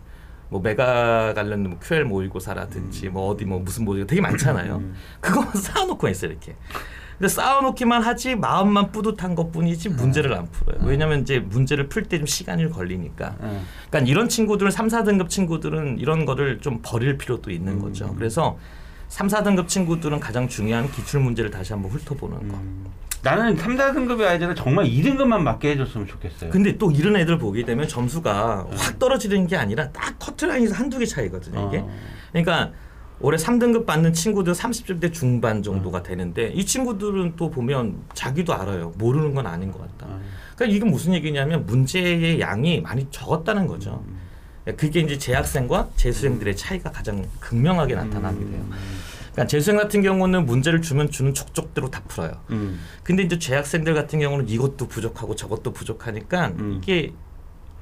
뭐 0.50 0.62
메가 0.62 1.34
관련 1.34 1.64
뭐 1.64 1.80
QL 1.80 2.06
모의고사라든지 2.06 3.10
뭐 3.10 3.30
어디 3.30 3.46
뭐 3.46 3.60
무슨 3.60 3.86
모의고 3.86 4.08
되게 4.08 4.22
많잖아요. 4.22 4.78
음. 4.78 4.96
그거만 5.20 5.54
쌓아놓고 5.56 6.08
있어요 6.08 6.32
이렇게. 6.32 6.56
근데 7.20 7.28
쌓아놓기만 7.28 8.02
하지 8.02 8.36
마음만 8.36 8.92
뿌듯한 8.94 9.36
것뿐이지 9.36 9.90
문제를 9.90 10.34
안 10.34 10.48
풀어요. 10.50 10.80
왜냐면 10.86 11.22
이제 11.22 11.40
문제를 11.40 11.90
풀 11.90 12.04
때 12.08 12.18
좀 12.18 12.26
시간이 12.26 12.70
걸리니까. 12.70 13.36
어. 13.40 13.62
그러니까 13.90 14.10
이런 14.10 14.30
친구들은 14.30 14.72
3, 14.72 14.88
4등급 14.88 15.28
친구들은 15.30 15.98
이런 16.00 16.26
거를 16.26 16.60
좀 16.62 16.80
버릴 16.82 17.18
필요도 17.18 17.52
있는 17.52 17.74
음. 17.74 17.82
거죠. 17.82 18.16
그래서 18.16 18.58
3, 19.10 19.28
4등급 19.28 19.68
친구들은 19.68 20.20
가장 20.22 20.48
중요한 20.48 20.90
기출 20.92 21.20
문제를 21.20 21.52
다시 21.52 21.74
한번 21.74 21.92
훑어보는 21.92 22.48
거. 22.48 22.56
음. 22.56 22.86
나는 23.22 23.58
3, 23.58 23.76
4등급의 23.76 24.22
아이들은 24.26 24.56
정말 24.56 24.86
2등급만 24.86 25.42
맞게 25.42 25.72
해줬으면 25.72 26.08
좋겠어요. 26.08 26.52
근데 26.52 26.78
또 26.78 26.90
이런 26.90 27.18
애들 27.18 27.38
보게 27.38 27.66
되면 27.66 27.86
점수가 27.86 28.68
확 28.78 28.98
떨어지는 28.98 29.46
게 29.46 29.58
아니라 29.58 29.90
딱 29.92 30.18
커트라인에서 30.20 30.74
한두 30.74 30.98
개 31.00 31.06
차이거든요. 31.06 31.68
이게. 31.68 31.80
어. 31.80 31.90
그러니까 32.32 32.72
올해 33.22 33.38
3등급 33.38 33.86
받는 33.86 34.14
친구들 34.14 34.54
30대 34.54 35.12
중반 35.12 35.62
정도가 35.62 36.04
되는데 36.04 36.48
이 36.50 36.66
친구들은 36.66 37.34
또 37.36 37.50
보면 37.50 37.96
자기도 38.14 38.54
알아요. 38.54 38.94
모르는 38.98 39.34
건 39.34 39.46
아닌 39.46 39.72
것 39.72 39.80
같다. 39.80 40.14
어. 40.14 40.22
그러니까 40.56 40.76
이게 40.76 40.86
무슨 40.86 41.14
얘기냐면 41.14 41.66
문제의 41.66 42.40
양이 42.40 42.82
많이 42.82 43.08
적었다는 43.12 43.68
거죠. 43.68 44.04
그게 44.78 45.00
이제 45.00 45.18
재학생과 45.18 45.90
재수생들의 45.96 46.56
차이가 46.56 46.92
가장 46.92 47.26
극명하게 47.40 47.96
나타나게 47.96 48.38
돼요. 48.40 48.66
그러니까 49.32 49.48
재수생 49.48 49.78
같은 49.78 50.02
경우는 50.02 50.46
문제를 50.46 50.82
주면 50.82 51.10
주는 51.10 51.34
족족대로 51.34 51.90
다 51.90 52.02
풀어요. 52.08 52.34
음. 52.52 52.80
근데 53.04 53.24
이제 53.24 53.40
재학생들 53.40 53.94
같은 53.94 54.20
경우는 54.20 54.50
이것도 54.50 54.88
부족하고 54.88 55.36
저것도 55.36 55.72
부족하니까 55.74 56.48
음. 56.60 56.80
이게 56.82 57.14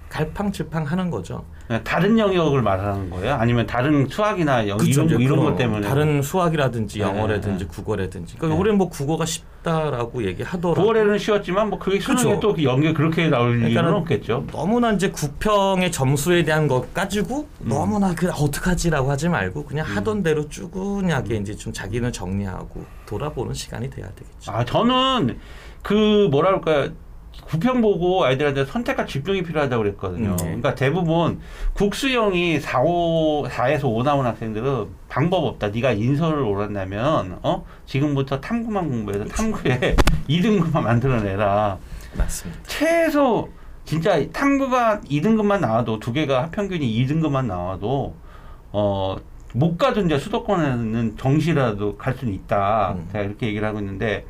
갈팡질팡 0.10 0.86
하는 0.86 1.10
거죠. 1.10 1.44
그냥 1.68 1.84
다른 1.84 2.18
영역을 2.18 2.62
말하는 2.62 3.10
거예요? 3.10 3.36
아니면 3.36 3.68
다른 3.68 4.08
수학이나 4.08 4.68
영, 4.68 4.78
그쵸, 4.78 5.04
이런, 5.04 5.22
이런 5.22 5.40
것 5.40 5.56
때문에 5.58 5.86
다른 5.86 6.22
수학이라든지 6.22 7.00
네, 7.00 7.04
영어라든지 7.04 7.66
네. 7.66 7.70
국어라든지 7.70 8.38
그러니까 8.38 8.56
네. 8.56 8.62
올해 8.62 8.76
뭐 8.76 8.90
국어가 8.90 9.26
쉽다라고 9.26 10.24
얘기하더라도 10.26 10.82
9월에는 10.82 11.20
쉬었지만 11.20 11.70
뭐 11.70 11.78
그게 11.78 12.00
수능에. 12.00 12.40
또 12.40 12.56
연계 12.64 12.94
그렇게 12.94 13.28
나올 13.28 13.58
그러니까는 13.58 13.94
없겠죠. 13.96 14.46
너무나 14.52 14.94
이제 14.94 15.10
구평의 15.10 15.92
점수에 15.92 16.44
대한 16.44 16.68
것 16.68 16.94
가지고 16.94 17.50
음. 17.62 17.70
너무나 17.70 18.16
그 18.16 18.30
어떡하지라고 18.30 19.12
하지 19.12 19.28
말고 19.28 19.66
그냥 19.66 19.86
하던 19.86 20.24
대로 20.24 20.48
쭈구하게 20.48 21.36
음. 21.36 21.42
이제 21.42 21.54
좀 21.54 21.74
자기는 21.74 22.12
정리하고 22.14 22.86
돌아보는 23.06 23.54
시간이 23.54 23.90
돼야 23.90 24.08
되겠죠. 24.16 24.52
아 24.52 24.64
저는 24.64 25.38
그 25.84 26.28
뭐라 26.32 26.50
그럴까요? 26.60 26.92
구평 27.46 27.82
보고 27.82 28.26
아이들한테 28.26 28.66
선택과 28.66 29.06
집중이 29.06 29.44
필요하다고 29.44 29.84
그랬거든요. 29.84 30.32
음, 30.32 30.38
네. 30.38 30.44
그러니까 30.46 30.76
대부분 30.76 31.40
국수형이 31.74 32.60
4, 32.60 32.82
5, 32.82 33.46
4에서 33.48 33.86
5 33.86 34.04
나온 34.04 34.26
학생들은 34.26 34.88
방법 35.08 35.46
없다. 35.46 35.70
네가 35.70 35.92
인서를 35.94 36.40
오른다면 36.44 37.40
어 37.44 37.66
지금부터 37.86 38.42
탐구만 38.42 38.90
공부해서 38.90 39.26
탐구에 39.26 39.96
2등급만 40.30 40.82
만들어내라. 40.82 41.78
맞습니다. 42.18 42.62
최소 42.68 43.50
진짜 43.86 44.20
탐구가 44.32 45.02
2등급만 45.10 45.60
나와도 45.60 46.00
두 46.00 46.12
개가 46.12 46.44
합평균이 46.44 47.06
2등급만 47.06 47.46
나와도 47.46 48.16
어. 48.72 49.16
못 49.54 49.78
가도 49.78 50.02
이제 50.02 50.20
수도권에는 50.20 51.16
정시라도 51.18 51.96
갈 51.96 52.14
수는 52.16 52.34
있다. 52.34 52.96
음. 52.98 53.08
제가 53.14 53.24
이렇게 53.24 53.48
얘기를 53.48 53.66
하고 53.66 53.80
있는데 53.80 54.26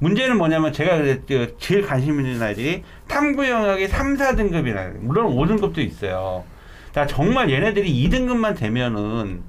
문제는 0.00 0.38
뭐냐면 0.38 0.72
제가 0.72 0.96
그랬죠. 0.96 1.56
제일 1.58 1.82
관심 1.82 2.20
있는 2.20 2.40
아이들이 2.40 2.84
탐구 3.08 3.48
영역이 3.48 3.88
3, 3.88 4.16
4등급이라 4.16 4.98
물론 5.00 5.34
5등급도 5.34 5.78
있어요. 5.78 6.44
자 6.92 7.06
정말 7.06 7.50
얘네들이 7.50 8.08
2등급만 8.08 8.56
되면은 8.56 9.42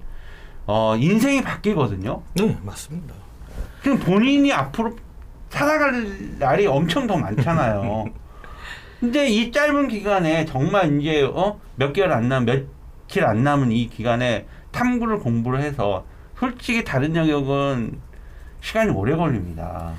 어 0.65 0.95
인생이 0.97 1.41
바뀌거든요. 1.43 2.21
네, 2.35 2.57
맞습니다. 2.63 3.13
그럼 3.81 3.99
본인이 3.99 4.51
앞으로 4.51 4.95
살아갈 5.49 6.37
날이 6.37 6.67
엄청 6.67 7.07
더 7.07 7.17
많잖아요. 7.17 8.05
근데 8.99 9.27
이 9.29 9.51
짧은 9.51 9.87
기간에 9.87 10.45
정말 10.45 10.99
이제 10.99 11.21
어 11.23 11.59
몇 11.75 11.93
개월 11.93 12.11
안 12.11 12.27
남, 12.27 12.43
며칠 12.43 13.23
안 13.23 13.41
남은 13.43 13.71
이 13.71 13.87
기간에 13.87 14.45
탐구를 14.71 15.19
공부를 15.19 15.61
해서 15.61 16.05
솔직히 16.37 16.83
다른 16.83 17.15
영역은 17.15 18.01
시간이 18.59 18.91
오래 18.91 19.15
걸립니다. 19.15 19.93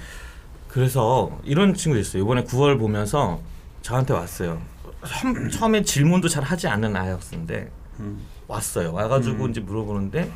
그래서 0.70 1.36
이런 1.44 1.74
친구 1.74 1.98
있어요. 1.98 2.22
이번에 2.22 2.44
9월 2.44 2.78
보면서 2.78 3.40
저한테 3.82 4.14
왔어요. 4.14 4.60
처음, 5.06 5.50
처음에 5.50 5.82
질문도 5.82 6.28
잘 6.28 6.44
하지 6.44 6.68
않는 6.68 6.94
아이였는데 6.94 7.70
음. 8.00 8.20
왔어요. 8.46 8.92
와가지고 8.92 9.46
음. 9.46 9.50
이제 9.50 9.60
물어보는데 9.60 10.30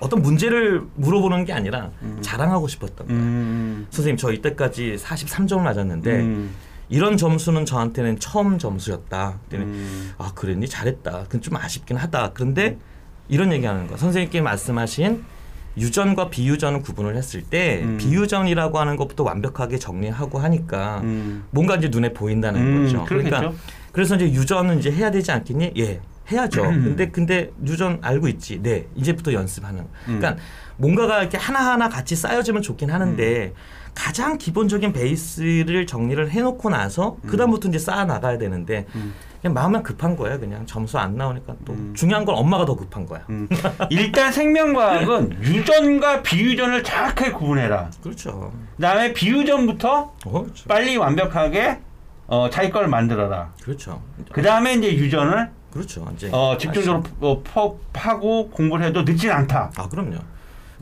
어떤 0.00 0.22
문제를 0.22 0.82
물어보는 0.94 1.44
게 1.46 1.52
아니라 1.52 1.90
음. 2.02 2.18
자랑하고 2.20 2.68
싶었던 2.68 3.06
거예요. 3.06 3.20
음. 3.20 3.86
선생님 3.90 4.18
저 4.18 4.30
이때까지 4.32 4.96
43점을 4.98 5.60
맞았는데 5.60 6.20
음. 6.20 6.54
이런 6.90 7.16
점수는 7.16 7.64
저한테는 7.64 8.18
처음 8.18 8.58
점수였다. 8.58 9.40
음. 9.54 10.12
아 10.18 10.32
그랬니 10.34 10.68
잘했다. 10.68 11.24
그건 11.24 11.40
좀 11.40 11.56
아쉽긴 11.56 11.96
하다. 11.96 12.32
그런데 12.34 12.78
이런 13.28 13.52
얘기하는 13.52 13.86
거. 13.86 13.96
선생님께 13.96 14.42
말씀하신 14.42 15.24
유전과 15.78 16.30
비유전을 16.30 16.82
구분을 16.82 17.16
했을 17.16 17.42
때 17.42 17.80
음. 17.82 17.96
비유전이라고 17.98 18.78
하는 18.78 18.96
것부터 18.96 19.24
완벽하게 19.24 19.78
정리하고 19.78 20.38
하니까 20.38 21.00
음. 21.04 21.44
뭔가 21.50 21.76
이제 21.76 21.88
눈에 21.88 22.12
보인다는 22.12 22.60
음, 22.60 22.84
거죠. 22.84 23.04
그렇겠죠. 23.04 23.36
그러니까 23.36 23.62
그래서 23.92 24.16
이제 24.16 24.26
유전은 24.26 24.78
이제 24.78 24.90
해야 24.90 25.10
되지 25.10 25.32
않겠니? 25.32 25.72
예. 25.78 26.00
해야죠. 26.30 26.62
음. 26.62 26.84
근데 26.84 27.08
근데 27.08 27.50
유전 27.64 27.98
알고 28.02 28.28
있지. 28.28 28.60
네. 28.62 28.86
이제부터 28.94 29.32
연습하는. 29.32 29.82
거. 29.82 29.88
음. 30.08 30.18
그러니까 30.18 30.36
뭔가가 30.76 31.20
이렇게 31.20 31.38
하나하나 31.38 31.88
같이 31.88 32.14
쌓여지면 32.14 32.62
좋긴 32.62 32.90
하는데 32.90 33.52
가장 33.94 34.38
기본적인 34.38 34.92
베이스를 34.92 35.86
정리를 35.86 36.30
해 36.30 36.40
놓고 36.40 36.70
나서 36.70 37.16
그다음부터 37.26 37.68
이제 37.68 37.78
쌓아 37.78 38.04
나가야 38.04 38.38
되는데 38.38 38.86
음. 38.94 39.14
그냥 39.40 39.54
마음만 39.54 39.82
급한 39.82 40.16
거예요. 40.16 40.40
그냥 40.40 40.66
점수 40.66 40.98
안 40.98 41.16
나오니까 41.16 41.54
또 41.64 41.72
음. 41.72 41.94
중요한 41.96 42.24
건 42.24 42.34
엄마가 42.36 42.64
더 42.64 42.74
급한 42.74 43.06
거야. 43.06 43.24
음. 43.30 43.48
일단 43.90 44.32
생명과학은 44.32 45.38
유전과 45.44 46.22
비유전을 46.22 46.82
정확하게 46.82 47.32
구분해라. 47.32 47.90
그렇죠. 48.02 48.52
그다음에 48.76 49.12
비유전부터 49.12 50.12
어, 50.26 50.42
그렇죠. 50.42 50.68
빨리 50.68 50.96
완벽하게 50.96 51.80
어, 52.26 52.50
자기 52.50 52.70
걸 52.70 52.88
만들어라. 52.88 53.52
그렇죠. 53.62 54.02
그 54.32 54.42
다음에 54.42 54.74
이제 54.74 54.92
유전을 54.94 55.50
그렇죠. 55.72 56.06
이제 56.14 56.30
어, 56.32 56.56
집중적으로 56.58 57.04
어, 57.20 57.42
퍼, 57.42 57.76
파고 57.92 58.50
공부를 58.50 58.86
해도 58.86 59.02
늦진 59.02 59.30
않다. 59.30 59.70
아 59.76 59.88
그럼요. 59.88 60.16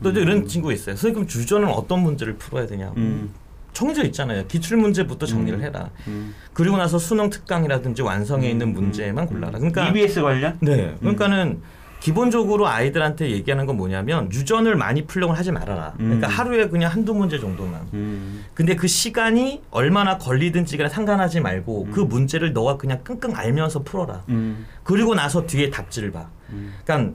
또 0.01 0.11
이제 0.11 0.21
이런 0.21 0.47
친구 0.47 0.71
있어요. 0.73 0.95
선생님 0.95 1.13
그럼 1.13 1.27
주전은 1.27 1.67
어떤 1.69 2.01
문제를 2.01 2.35
풀어야 2.37 2.65
되냐? 2.67 2.91
음, 2.97 3.33
정해져 3.77 4.03
있잖아요. 4.05 4.47
기출 4.47 4.77
문제부터 4.77 5.27
정리를 5.27 5.59
음. 5.59 5.63
해라. 5.63 5.91
음. 6.07 6.33
그리고 6.53 6.77
나서 6.77 6.97
수능 6.97 7.29
특강이라든지 7.29 8.01
완성에 8.01 8.47
음, 8.47 8.51
있는 8.51 8.67
음, 8.69 8.73
문제만 8.73 9.27
골라라. 9.27 9.59
그러니까 9.59 9.89
EBS 9.89 10.23
관련? 10.23 10.57
네. 10.61 10.95
그러니까는 10.99 11.61
기본적으로 11.99 12.67
아이들한테 12.67 13.29
얘기하는 13.29 13.67
건 13.67 13.77
뭐냐면 13.77 14.31
유전을 14.31 14.75
많이 14.75 15.05
풀려고 15.05 15.33
하지 15.33 15.51
말아라. 15.51 15.93
그러니까 15.95 16.27
음. 16.27 16.31
하루에 16.31 16.69
그냥 16.69 16.91
한두 16.91 17.13
문제 17.13 17.37
정도만. 17.37 17.81
음, 17.93 18.45
근데 18.55 18.75
그 18.75 18.87
시간이 18.87 19.61
얼마나 19.69 20.17
걸리든지가 20.17 20.89
상관하지 20.89 21.41
말고 21.41 21.89
그 21.91 21.99
문제를 21.99 22.53
너가 22.53 22.77
그냥 22.77 23.03
끙끙 23.03 23.35
알면서 23.35 23.83
풀어라. 23.83 24.23
음, 24.29 24.65
그리고 24.83 25.13
나서 25.13 25.45
뒤에 25.45 25.69
답지를 25.69 26.11
봐. 26.11 26.29
음. 26.49 26.73
그러니까 26.83 27.13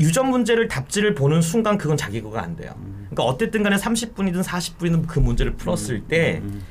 유전 0.00 0.30
문제를 0.30 0.66
답지를 0.68 1.14
보는 1.14 1.42
순간 1.42 1.76
그건 1.78 1.96
자기 1.96 2.22
거가 2.22 2.42
안 2.42 2.56
돼요. 2.56 2.72
그러니까 3.10 3.24
어쨌든 3.24 3.62
간에 3.62 3.76
30분이든 3.76 4.42
40분이든 4.42 5.06
그 5.06 5.18
문제를 5.18 5.54
풀었을 5.54 6.00
때 6.04 6.40
음. 6.42 6.62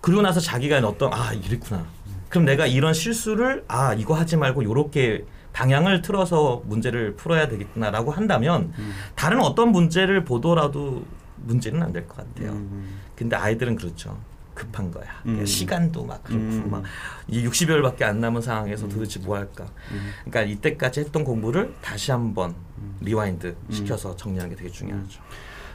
그리고 0.00 0.22
나서 0.22 0.40
자기가 0.40 0.78
어떤 0.78 1.12
아 1.12 1.32
이랬구나. 1.32 1.84
그럼 2.30 2.44
내가 2.44 2.66
이런 2.66 2.94
실수를 2.94 3.64
아 3.68 3.92
이거 3.94 4.14
하지 4.14 4.36
말고 4.36 4.64
요렇게 4.64 5.24
방향을 5.52 6.00
틀어서 6.00 6.62
문제를 6.64 7.16
풀어야 7.16 7.48
되겠구나라고 7.48 8.12
한다면 8.12 8.72
음. 8.78 8.92
다른 9.16 9.40
어떤 9.40 9.72
문제를 9.72 10.24
보더라도 10.24 11.04
문제는 11.42 11.82
안 11.82 11.92
될 11.92 12.06
것 12.06 12.16
같아요. 12.18 12.52
음. 12.52 13.00
근데 13.16 13.36
아이들은 13.36 13.76
그렇죠. 13.76 14.16
급한 14.54 14.90
거야. 14.90 15.06
그러니까 15.22 15.42
음. 15.42 15.46
시간도 15.46 16.04
막 16.04 16.22
그렇고 16.24 16.42
음. 16.42 16.70
막이 16.70 17.46
60여일밖에 17.48 18.02
안 18.02 18.20
남은 18.20 18.42
상황에서 18.42 18.88
도대체 18.88 19.20
뭐 19.20 19.36
할까? 19.36 19.66
음. 19.92 20.10
그러니까 20.24 20.42
이때까지 20.42 21.00
했던 21.00 21.24
공부를 21.24 21.74
다시 21.80 22.10
한번 22.10 22.54
rewind 23.00 23.46
음. 23.46 23.72
시켜서 23.72 24.16
정리하는 24.16 24.50
게 24.50 24.56
되게 24.56 24.70
중요하죠. 24.70 25.20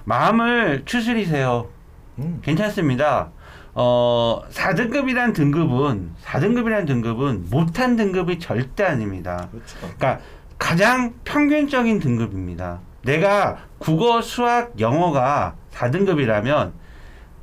마음을 0.04 0.84
추스리세요. 0.86 1.70
음. 2.20 2.40
괜찮습니다. 2.42 3.32
어, 3.74 4.42
4등급이란 4.52 5.34
등급은 5.34 6.12
4등급이란 6.24 6.88
등급은 6.88 7.50
못한 7.50 7.96
등급이 7.98 8.40
절대 8.40 8.84
아닙니다. 8.84 9.50
그렇죠. 9.52 9.78
그러니까 9.80 10.20
가장 10.58 11.14
평균적인 11.26 12.00
등급입니다. 12.00 12.80
내가 13.04 13.66
국어, 13.78 14.22
수학, 14.22 14.80
영어가 14.80 15.56
4등급이라면 15.74 16.72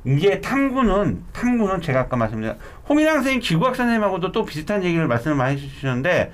이게 0.05 0.41
탐구는 0.41 1.23
탐구는 1.31 1.81
제가 1.81 2.01
아까 2.01 2.17
말씀드린 2.17 2.55
홍인왕 2.89 3.15
선생님, 3.15 3.41
지구과학 3.41 3.75
선생님하고도 3.75 4.31
또 4.31 4.43
비슷한 4.45 4.83
얘기를 4.83 5.07
말씀을 5.07 5.35
많이 5.35 5.55
해주시는데 5.55 6.31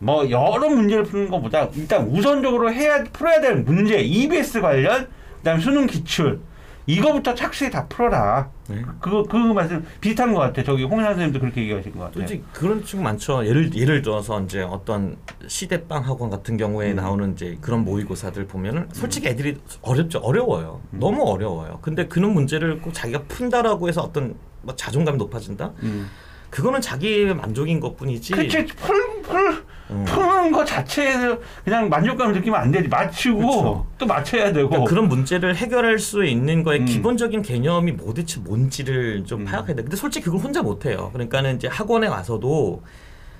뭐 0.00 0.28
여러 0.30 0.68
문제를 0.68 1.04
푸는 1.04 1.28
것보다 1.28 1.68
일단 1.76 2.08
우선적으로 2.08 2.72
해야 2.72 3.04
풀어야 3.04 3.40
될 3.40 3.56
문제 3.56 3.98
EBS 3.98 4.60
관련 4.60 5.06
그다음 5.38 5.60
수능 5.60 5.86
기출 5.86 6.40
이거부터 6.86 7.34
착실히 7.34 7.70
다 7.70 7.86
풀어라. 7.86 8.50
네. 8.68 8.82
그거 9.00 9.22
그 9.24 9.36
말씀 9.36 9.84
비슷한 10.00 10.32
것 10.32 10.40
같아. 10.40 10.62
저기 10.62 10.84
홍인왕 10.84 11.12
선생님도 11.12 11.40
그렇게 11.40 11.62
얘기하신 11.62 11.92
것 11.92 11.98
같아요. 12.00 12.20
솔직히 12.20 12.42
그런 12.52 12.84
친구 12.84 13.04
많죠. 13.04 13.46
예를 13.46 13.74
예를 13.74 14.02
들어서 14.02 14.40
이제 14.42 14.62
어떤 14.62 15.16
시대빵 15.46 16.04
학원 16.04 16.30
같은 16.30 16.56
경우에 16.56 16.90
음. 16.90 16.96
나오는 16.96 17.32
이제 17.32 17.56
그런 17.60 17.84
모의고사들 17.84 18.46
보면은 18.46 18.88
솔직히 18.92 19.28
애들이 19.28 19.58
어렵죠. 19.82 20.18
어려워요. 20.18 20.80
음. 20.92 20.98
너무 20.98 21.22
어려워요. 21.22 21.78
근데 21.82 22.06
그런 22.06 22.32
문제를 22.32 22.80
꼭 22.80 22.92
자기가 22.92 23.22
푼다라고 23.28 23.88
해서 23.88 24.02
어떤 24.02 24.34
뭐 24.62 24.74
자존감이 24.74 25.18
높아진다? 25.18 25.72
음. 25.82 26.08
그거는 26.50 26.82
자기의 26.82 27.34
만족인 27.34 27.80
것뿐이지. 27.80 28.34
그치 28.34 28.66
풀, 28.66 29.22
풀, 29.22 29.61
음. 29.92 30.04
푸는 30.04 30.52
거 30.52 30.64
자체에서 30.64 31.38
그냥 31.64 31.88
만족감을 31.88 32.34
느끼면 32.34 32.60
안 32.60 32.70
되지 32.70 32.88
맞추고 32.88 33.38
그쵸. 33.40 33.86
또 33.98 34.06
맞춰야 34.06 34.52
되고 34.52 34.68
그러니까 34.68 34.90
그런 34.90 35.08
문제를 35.08 35.54
해결할 35.56 35.98
수 35.98 36.24
있는 36.24 36.62
거에 36.62 36.78
음. 36.78 36.84
기본적인 36.84 37.42
개념이 37.42 37.92
뭐 37.92 38.12
대체 38.14 38.40
뭔지를 38.40 39.24
좀 39.24 39.40
음. 39.40 39.44
파악해야 39.44 39.76
돼. 39.76 39.82
근데 39.82 39.96
솔직히 39.96 40.26
그걸 40.26 40.40
혼자 40.40 40.62
못 40.62 40.86
해요. 40.86 41.10
그러니까는 41.12 41.56
이제 41.56 41.68
학원에 41.68 42.08
와서도 42.08 42.82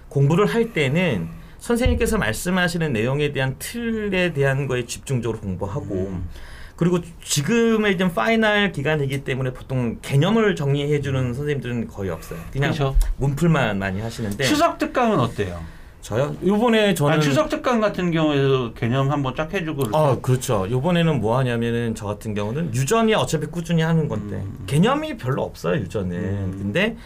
공부를 0.08 0.46
할 0.46 0.72
때는 0.72 1.28
선생님께서 1.58 2.18
말씀하시는 2.18 2.92
내용에 2.92 3.32
대한 3.32 3.56
틀에 3.58 4.32
대한 4.32 4.66
거에 4.66 4.84
집중적으로 4.84 5.40
공부하고 5.40 5.94
음. 5.94 6.28
그리고 6.76 6.98
지금의 7.22 7.94
이제 7.94 8.12
final 8.12 8.72
기간이기 8.72 9.22
때문에 9.22 9.52
보통 9.52 9.98
개념을 10.02 10.56
정리해 10.56 11.00
주는 11.00 11.32
선생님들은 11.32 11.86
거의 11.86 12.10
없어요. 12.10 12.40
그냥 12.52 12.72
그렇죠. 12.72 12.96
문풀만 13.18 13.78
많이 13.78 14.00
하시는데 14.00 14.42
추석 14.44 14.78
특강은 14.78 15.20
어때요? 15.20 15.60
저요? 16.02 16.34
요번에 16.44 16.94
저는 16.94 17.16
아, 17.18 17.20
추석 17.20 17.48
특강 17.48 17.80
같은 17.80 18.10
경우에도 18.10 18.74
개념 18.74 19.10
한번 19.10 19.34
쫙 19.36 19.52
해주고. 19.54 19.96
아 19.96 20.18
그렇죠. 20.20 20.66
요번에는 20.68 21.20
뭐 21.20 21.38
하냐면은 21.38 21.94
저 21.94 22.06
같은 22.06 22.34
경우는 22.34 22.74
유전이 22.74 23.14
어차피 23.14 23.46
꾸준히 23.46 23.82
하는 23.82 24.08
건데 24.08 24.36
음. 24.36 24.64
개념이 24.66 25.16
별로 25.16 25.42
없어요 25.44 25.76
유전은. 25.80 26.16
음. 26.18 26.54
근데 26.58 26.96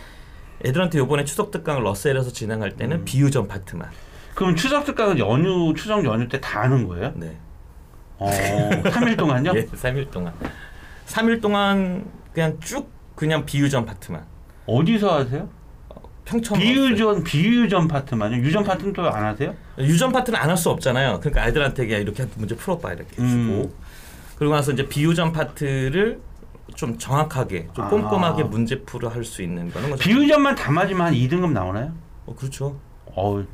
애들한테 0.64 0.98
요번에 0.98 1.24
추석 1.24 1.50
특강을 1.50 1.84
러셀에서 1.84 2.30
진행할 2.32 2.72
때는 2.76 2.98
음. 3.00 3.04
비유전 3.04 3.48
파트만. 3.48 3.90
그럼 4.34 4.56
추석 4.56 4.86
특강은 4.86 5.18
연휴 5.18 5.74
추석 5.74 6.02
연휴 6.06 6.26
때 6.28 6.40
다 6.40 6.62
하는 6.62 6.88
거예요? 6.88 7.12
네. 7.16 7.36
어, 8.18 8.30
3일 8.30 9.18
동안요? 9.18 9.52
예, 9.56 9.66
3일 9.66 10.10
동안. 10.10 10.32
3일 11.06 11.42
동안 11.42 12.06
그냥 12.32 12.58
쭉 12.60 12.90
그냥 13.14 13.44
비유전 13.44 13.84
파트만. 13.84 14.24
어디서 14.66 15.18
하세요? 15.18 15.48
평촌 16.26 16.58
비유전 16.58 17.22
비유전 17.24 17.88
파트만요. 17.88 18.36
유전 18.38 18.64
파트는 18.64 18.92
또 18.92 19.08
안 19.08 19.24
하세요? 19.24 19.54
유전 19.78 20.12
파트는 20.12 20.38
안 20.38 20.50
할 20.50 20.56
수 20.56 20.68
없잖아요. 20.70 21.20
그러니까 21.20 21.42
아이들한테 21.44 21.86
그냥 21.86 22.02
이렇게 22.02 22.26
문제 22.36 22.54
풀어봐 22.56 22.92
이렇게 22.94 23.14
주고 23.16 23.22
음. 23.22 23.72
그리고 24.38 24.54
나서 24.54 24.72
이제 24.72 24.86
비유전 24.88 25.32
파트를 25.32 26.20
좀 26.74 26.98
정확하게 26.98 27.68
좀 27.72 27.84
아. 27.84 27.88
꼼꼼하게 27.88 28.42
문제 28.44 28.82
풀어 28.82 29.08
할수 29.08 29.40
있는 29.42 29.70
거죠. 29.70 29.96
비유전만 29.96 30.56
다 30.56 30.70
맞으면 30.72 31.06
한 31.06 31.14
2등급 31.14 31.52
나오나요? 31.52 31.92
어, 32.26 32.34
그렇죠. 32.34 32.78
어우 33.14 33.44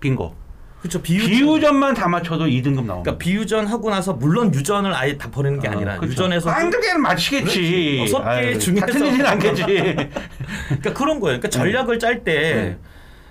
빙고. 0.00 0.34
그렇죠. 0.82 1.00
비유전. 1.00 1.30
비유전 1.30 1.76
만 1.76 1.94
다 1.94 2.08
맞춰도 2.08 2.46
2등급 2.46 2.84
나옵니다. 2.84 3.02
그러니까 3.02 3.18
비유전 3.18 3.66
하고 3.66 3.90
나서 3.90 4.12
물론 4.14 4.52
유전을 4.52 4.92
아예 4.94 5.16
다 5.16 5.30
버리는 5.30 5.60
게 5.60 5.68
아, 5.68 5.72
아니라 5.72 5.96
그쵸. 5.98 6.10
유전에서 6.10 6.50
한두 6.50 6.80
개는 6.80 7.00
맞히겠지. 7.00 8.00
여섯 8.02 8.24
개 8.40 8.58
중에서 8.58 8.86
같은 8.86 9.06
일은 9.06 9.24
않겠지. 9.26 9.62
그러니까 9.64 10.92
그런 10.92 11.20
거예요. 11.20 11.38
그러니까 11.38 11.48
전략을 11.48 11.98
짤때 12.00 12.32
네. 12.34 12.78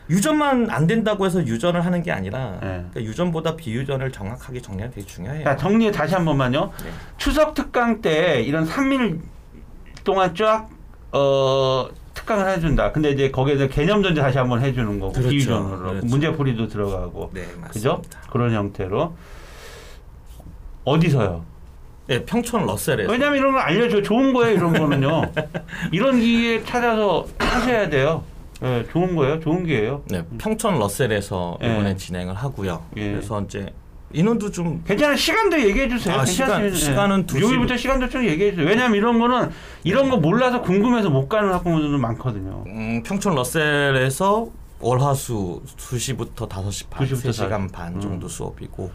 유전만 0.10 0.70
안 0.70 0.88
된다고 0.88 1.26
해서 1.26 1.46
유전을 1.46 1.86
하는 1.86 2.02
게 2.04 2.12
아니라 2.12 2.52
네. 2.62 2.68
그러니까 2.92 3.02
유전보다 3.04 3.56
비유전을 3.58 4.12
정확하게 4.12 4.62
정리하는 4.62 4.96
게 4.96 5.02
중요해요. 5.06 5.44
자, 5.44 5.56
정리 5.58 5.92
다시 5.92 6.14
한 6.16 6.24
번만요. 6.24 6.72
네. 6.84 6.90
추석 7.18 7.54
특강 7.54 8.02
때 8.02 8.42
이런 8.44 8.66
3일 8.66 9.20
동안 10.06 10.34
쫙 10.36 10.68
어, 11.12 11.88
특강을 12.14 12.50
해준다. 12.50 12.92
근데 12.92 13.12
이제 13.12 13.32
거기에서 13.32 13.68
개념 13.68 14.04
전제 14.04 14.22
다시 14.22 14.38
한번 14.38 14.62
해주는 14.62 15.00
거고 15.00 15.14
그렇죠. 15.14 15.30
비유전으로 15.30 15.78
그렇죠. 15.80 16.06
문제풀이도 16.08 16.68
들어가고 16.68 17.32
네, 17.34 17.42
맞습니다. 17.42 17.70
그죠? 17.72 18.02
그런 18.30 18.54
형태로 18.54 19.14
어디서요? 20.84 21.46
네, 22.08 22.26
평촌 22.26 22.66
러셀에서 22.66 23.12
왜냐면 23.12 23.38
이런 23.38 23.54
거 23.54 23.60
알려줘 23.60 24.02
좋은 24.02 24.34
거예요 24.34 24.56
이런 24.56 24.74
거는요. 24.74 25.32
이런 25.92 26.20
기회 26.20 26.64
찾아서 26.64 27.26
하셔야 27.38 27.90
돼요. 27.90 28.24
예, 28.64 28.86
좋은 28.92 29.16
거예요. 29.16 29.40
좋은 29.40 29.66
기회예요. 29.66 30.04
네, 30.08 30.24
평촌 30.38 30.78
러셀에서 30.78 31.58
예. 31.64 31.72
이번에 31.72 31.96
진행을 31.96 32.36
하고요. 32.36 32.84
예. 32.98 33.12
그래서 33.12 33.42
이제 33.42 33.74
인원도 34.14 34.52
좀 34.52 34.84
괜찮아 34.86 35.16
시간도 35.16 35.60
얘기해 35.62 35.90
주세요. 35.90 36.16
아, 36.16 36.26
시간- 36.26 36.74
시간은 36.74 37.22
예. 37.22 37.26
두 37.26 37.42
요일부터 37.42 37.78
시간도 37.78 38.10
좀 38.10 38.24
얘기해 38.26 38.52
주세요. 38.52 38.68
왜냐면 38.68 38.96
이런 38.98 39.20
거는 39.20 39.50
이런 39.84 40.10
거 40.10 40.18
몰라서 40.18 40.62
궁금해서 40.62 41.10
못 41.10 41.28
가는 41.30 41.52
학부모들도 41.54 41.98
많거든요. 41.98 42.64
음, 42.68 43.04
평촌 43.04 43.36
러셀에서 43.36 44.50
월화수 44.84 45.62
2시부터 45.78 46.50
5시 46.50 46.90
반, 46.90 47.06
2시부터 47.08 47.30
3시간 47.30 47.72
반 47.72 47.94
음. 47.96 48.02
정도 48.02 48.28
수업이고 48.28 48.90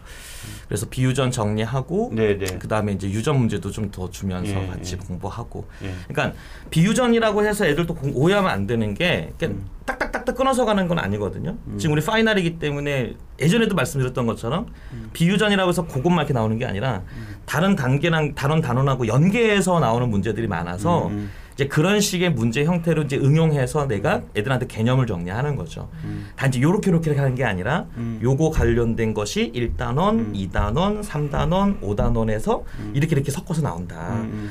그래서 0.66 0.87
비유전 0.87 1.31
정리하고 1.31 2.11
네, 2.12 2.37
네. 2.37 2.59
그다음에 2.59 2.92
이제 2.92 3.09
유전 3.09 3.38
문제도 3.38 3.70
좀 3.70 3.87
더 3.92 4.11
주면서 4.11 4.50
예, 4.61 4.66
같이 4.66 4.94
예. 4.94 5.07
공부하고 5.07 5.64
예. 5.85 5.94
그러니까 6.09 6.37
비유전이라고 6.70 7.44
해서 7.44 7.66
애들도 7.66 7.94
공- 7.94 8.11
오해하면 8.16 8.50
안 8.50 8.66
되는 8.66 8.94
게 8.94 9.33
그러니까 9.38 9.61
음. 9.62 9.70
딱딱딱딱 9.85 10.37
끊어서 10.37 10.64
가는 10.64 10.88
건 10.88 10.98
아니거든요. 10.98 11.57
지금 11.79 11.94
우리 11.94 12.05
파이널이기 12.05 12.59
때문에 12.59 13.14
예전에도 13.40 13.75
말씀드렸던 13.75 14.27
것처럼 14.27 14.66
음. 14.92 15.11
비유전이라고 15.12 15.68
해서 15.68 15.87
그것만 15.87 16.20
이렇게 16.20 16.33
나오는 16.33 16.59
게 16.59 16.64
아니라 16.64 17.03
다른 17.44 17.77
단계랑 17.77 18.35
다른 18.35 18.61
단원하고 18.61 19.07
연계해서 19.07 19.81
나오는 19.81 20.09
문제들이 20.09 20.46
많아서 20.49 21.09
음, 21.09 21.31
이제 21.55 21.68
그런 21.68 22.01
식의 22.01 22.33
문제 22.33 22.64
형태로 22.64 23.03
이제 23.05 23.16
응용해서 23.16 23.87
내가 23.87 24.22
애들한테 24.37 24.66
개념을 24.66 25.07
정리하는 25.07 25.57
거죠. 25.57 25.88
음. 26.05 26.27
단지 26.37 26.61
요렇게 26.61 26.90
요렇게 26.90 27.16
하는 27.16 27.35
게 27.35 27.44
아니라 27.44 27.87
음. 27.96 28.20
요거 28.22 28.51
관련된 28.51 29.14
것이 29.14 29.53
1단원, 29.55 30.11
음. 30.18 30.33
2단원, 30.35 31.03
3단원, 31.03 31.81
5단원에서 31.81 32.62
이렇게 32.92 33.16
이렇게 33.16 33.31
섞어서 33.31 33.62
나온다. 33.62 34.20
음, 34.20 34.51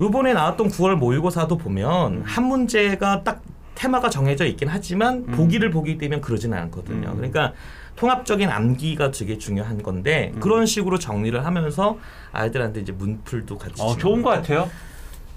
요번에 0.00 0.32
나왔던 0.32 0.68
9월 0.68 0.94
모의고사도 0.94 1.58
보면 1.58 2.22
한 2.24 2.44
문제가 2.44 3.22
딱 3.22 3.42
테마가 3.74 4.08
정해져 4.08 4.46
있긴 4.46 4.68
하지만 4.68 5.26
보기를 5.26 5.70
보기 5.70 5.98
되면 5.98 6.22
그러진 6.22 6.54
않거든요. 6.54 7.10
음. 7.10 7.16
그러니까 7.16 7.52
통합적인 7.96 8.48
암기가 8.48 9.10
되게 9.10 9.38
중요한 9.38 9.82
건데 9.82 10.32
그런 10.40 10.66
식으로 10.66 10.98
정리를 10.98 11.44
하면서 11.44 11.98
아이들한테 12.32 12.80
이제 12.80 12.92
문풀도 12.92 13.58
같이 13.58 13.82
어, 13.82 13.96
좋은 13.96 14.22
것 14.22 14.30
같아요. 14.30 14.70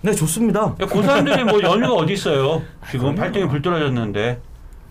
네 0.02 0.14
좋습니다. 0.14 0.76
고3들이 0.76 1.44
뭐 1.44 1.62
연휴가 1.62 1.94
어디 1.94 2.14
있어요? 2.14 2.62
지금 2.90 3.00
그럼요. 3.00 3.16
발등에 3.16 3.48
불 3.48 3.62
떨어졌는데 3.62 4.42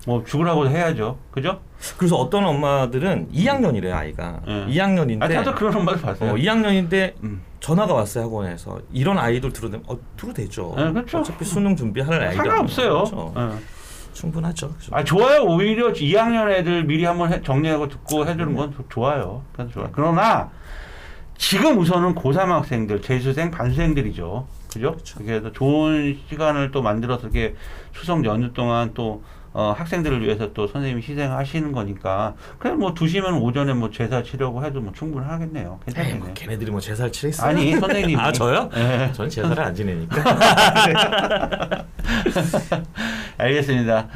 뭐 0.06 0.24
죽으라고 0.24 0.68
해야죠. 0.68 1.18
그죠? 1.30 1.60
그래서 1.96 2.16
어떤 2.16 2.44
엄마들은 2.46 3.28
2학년이래요 3.32 3.92
아이가 3.92 4.40
네. 4.46 4.66
2학년인데 4.66 5.22
아, 5.22 5.28
나도 5.28 5.54
그런 5.54 5.76
엄마도 5.76 6.00
봤어요. 6.00 6.32
어, 6.32 6.34
2학년인데 6.34 7.14
음. 7.22 7.42
전화가 7.60 7.92
왔어요 7.92 8.24
학원에서 8.24 8.80
이런 8.92 9.18
아이들 9.18 9.52
들어도 9.52 9.78
어, 9.86 9.98
들어도 10.16 10.34
되죠. 10.34 10.74
네, 10.76 10.92
그렇죠. 10.92 11.18
어차피 11.18 11.44
수능 11.44 11.76
준비할 11.76 12.20
아이가 12.22 12.42
상관없어요. 12.42 12.92
그렇죠. 13.04 13.34
예. 13.36 13.77
충분하죠. 14.22 14.74
아 14.90 15.04
좋아요. 15.04 15.42
오히려 15.44 15.92
2학년 15.92 16.50
애들 16.50 16.84
미리 16.84 17.04
한번 17.04 17.32
해- 17.32 17.40
정리하고 17.42 17.88
듣고 17.88 18.26
해주는 18.26 18.54
건 18.54 18.72
조- 18.74 18.84
좋아요. 18.88 19.42
그래서 19.52 19.70
좋아. 19.72 19.88
그러나 19.92 20.50
지금 21.36 21.78
우선은 21.78 22.14
고3 22.16 22.36
학생들, 22.48 23.00
재수생, 23.00 23.50
반수생들이죠. 23.52 24.46
그죠? 24.72 24.90
그렇죠. 24.92 25.18
그래서 25.24 25.52
좋은 25.52 26.18
시간을 26.28 26.72
또 26.72 26.82
만들어서 26.82 27.22
이렇게 27.28 27.54
추석 27.92 28.24
연휴 28.24 28.52
동안 28.52 28.90
또 28.94 29.22
어, 29.58 29.74
학생들을 29.76 30.22
위해서 30.22 30.52
또 30.52 30.68
선생님이 30.68 31.02
희생하시는 31.02 31.72
거니까 31.72 32.34
그냥 32.60 32.78
뭐 32.78 32.94
두시면 32.94 33.34
오전에 33.38 33.72
뭐 33.72 33.90
제사 33.90 34.22
치려고 34.22 34.64
해도 34.64 34.80
뭐 34.80 34.92
충분하겠네요. 34.92 35.80
에이, 35.80 35.84
괜찮겠네요. 35.94 36.24
뭐 36.24 36.32
걔네들이 36.32 36.70
뭐 36.70 36.78
제사를 36.78 37.10
치랬어요? 37.10 37.50
아니 37.50 37.72
선생님 37.72 38.16
아 38.22 38.30
저요? 38.30 38.70
예. 38.76 39.10
전 39.12 39.28
제사를 39.28 39.60
안 39.60 39.74
지내니까. 39.74 40.22
알겠습니다. 43.36 44.06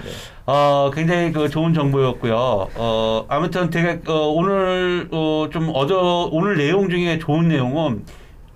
어, 0.46 0.92
굉장히 0.94 1.32
그 1.32 1.48
좋은 1.48 1.74
정보였고요. 1.74 2.36
어, 2.76 3.26
아무튼 3.26 3.68
제가 3.72 4.12
어, 4.12 4.28
오늘 4.28 5.08
어, 5.10 5.48
좀 5.52 5.72
어저 5.74 6.28
오늘 6.30 6.56
내용 6.56 6.88
중에 6.88 7.18
좋은 7.18 7.48
내용은 7.48 8.04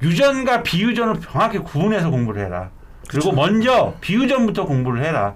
유전과 0.03 0.63
비유전을 0.63 1.21
정확히 1.21 1.59
구분해서 1.59 2.11
공부를 2.11 2.45
해라. 2.45 2.71
그리고 3.09 3.33
먼저 3.33 3.95
비유전부터 4.01 4.67
공부를 4.67 5.05
해라. 5.05 5.35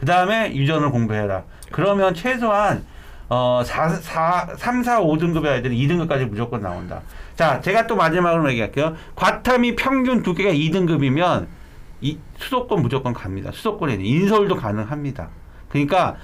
그 0.00 0.06
다음에 0.06 0.54
유전을 0.56 0.90
공부해라. 0.90 1.44
그러면 1.70 2.14
최소한 2.14 2.84
어, 3.28 3.62
4, 3.64 3.90
4, 3.90 4.48
3, 4.56 4.82
4, 4.82 5.00
5등급의 5.02 5.46
아이들은 5.46 5.76
2등급까지 5.76 6.26
무조건 6.26 6.62
나온다. 6.62 7.02
자, 7.36 7.60
제가 7.60 7.86
또 7.86 7.94
마지막으로 7.96 8.50
얘기할게요. 8.50 8.96
과탐이 9.14 9.76
평균 9.76 10.22
두께가 10.22 10.50
2등급이면 10.50 11.46
이 12.00 12.18
수도권 12.38 12.80
무조건 12.80 13.12
갑니다. 13.12 13.50
수도권에 13.52 13.98
는 13.98 14.04
인서울도 14.04 14.56
가능합니다. 14.56 15.28
그러니까 15.68 16.16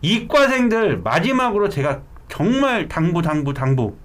이과생들 0.00 1.02
마지막으로 1.02 1.68
제가 1.68 2.00
정말 2.28 2.88
당부 2.88 3.20
당부 3.20 3.52
당부 3.52 3.96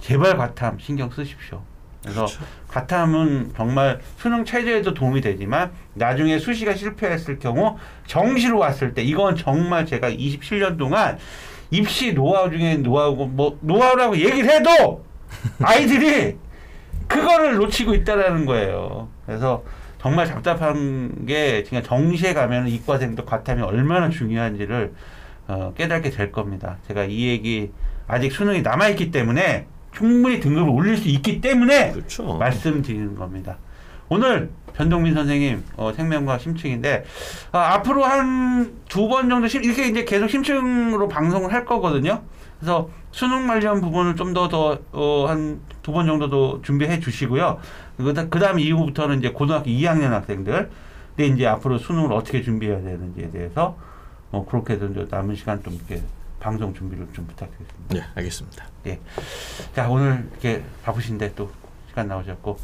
제발 0.00 0.36
과탐 0.36 0.78
신경 0.78 1.10
쓰십시오. 1.10 1.62
그래서 2.04 2.26
그렇죠. 2.26 2.44
과탐은 2.68 3.52
정말 3.56 4.00
수능 4.18 4.44
체제에도 4.44 4.94
도움이 4.94 5.20
되지만 5.20 5.72
나중에 5.94 6.38
수시가 6.38 6.74
실패했을 6.74 7.38
경우 7.38 7.76
정시로 8.06 8.58
왔을 8.58 8.94
때 8.94 9.02
이건 9.02 9.36
정말 9.36 9.86
제가 9.86 10.10
27년 10.10 10.78
동안 10.78 11.18
입시 11.70 12.12
노하우 12.14 12.50
중에 12.50 12.76
노하우고 12.76 13.26
뭐 13.26 13.58
노하우라고 13.60 14.16
얘기를 14.18 14.50
해도 14.50 15.04
아이들이 15.62 16.36
그거를 17.08 17.56
놓치고 17.56 17.94
있다라는 17.94 18.46
거예요. 18.46 19.08
그래서 19.26 19.64
정말 20.00 20.26
답답한 20.26 21.26
게 21.26 21.62
그냥 21.62 21.82
정시에 21.82 22.34
가면 22.34 22.68
이과생도 22.68 23.24
과탐이 23.24 23.62
얼마나 23.62 24.10
중요한지를 24.10 24.92
어, 25.46 25.72
깨닫게 25.76 26.10
될 26.10 26.30
겁니다. 26.30 26.76
제가 26.86 27.04
이 27.04 27.28
얘기 27.28 27.70
아직 28.06 28.32
수능이 28.32 28.62
남아 28.62 28.88
있기 28.90 29.10
때문에 29.10 29.66
충분히 29.94 30.40
등급을 30.40 30.68
올릴 30.70 30.96
수 30.96 31.08
있기 31.08 31.40
때문에 31.40 31.92
그렇죠. 31.92 32.34
말씀드리는 32.36 33.14
겁니다. 33.16 33.56
오늘 34.08 34.50
변동민 34.74 35.14
선생님 35.14 35.62
어, 35.76 35.92
생명과 35.92 36.38
심층인데 36.38 37.04
아, 37.52 37.74
앞으로 37.74 38.04
한 38.04 38.74
두 38.88 39.08
번 39.08 39.28
정도 39.28 39.48
심, 39.48 39.64
이렇게 39.64 39.88
이제 39.88 40.04
계속 40.04 40.28
심층으로 40.28 41.08
방송을 41.08 41.52
할 41.52 41.64
거거든요. 41.64 42.22
그래서 42.60 42.88
수능 43.10 43.46
관련 43.46 43.80
부분을 43.80 44.16
좀 44.16 44.34
더 44.34 44.48
더한 44.48 45.60
두번 45.82 46.06
정도 46.06 46.28
더 46.30 46.60
준비해 46.62 46.98
주시고요. 47.00 47.58
그다- 47.98 48.28
그다음 48.30 48.58
이후부터는 48.58 49.18
이제 49.18 49.30
고등학교 49.30 49.66
2학년 49.70 50.10
학생들 50.10 50.70
근데 51.16 51.32
이제 51.34 51.46
앞으로 51.46 51.78
수능을 51.78 52.12
어떻게 52.12 52.42
준비해야 52.42 52.78
되는지에 52.82 53.30
대해서 53.30 53.76
뭐 54.30 54.44
그렇게 54.46 54.78
좀 54.78 55.06
남은 55.10 55.36
시간 55.36 55.62
좀 55.62 55.74
이렇게 55.74 56.02
방송 56.44 56.74
준비를 56.74 57.08
좀 57.14 57.26
부탁드리겠습니다. 57.26 57.94
네, 57.94 58.04
알겠습니다. 58.16 58.66
자 59.74 59.88
오늘 59.88 60.28
이렇게 60.32 60.62
바쁘신데 60.82 61.34
또 61.34 61.50
시간 61.88 62.06
나오셨고 62.06 62.58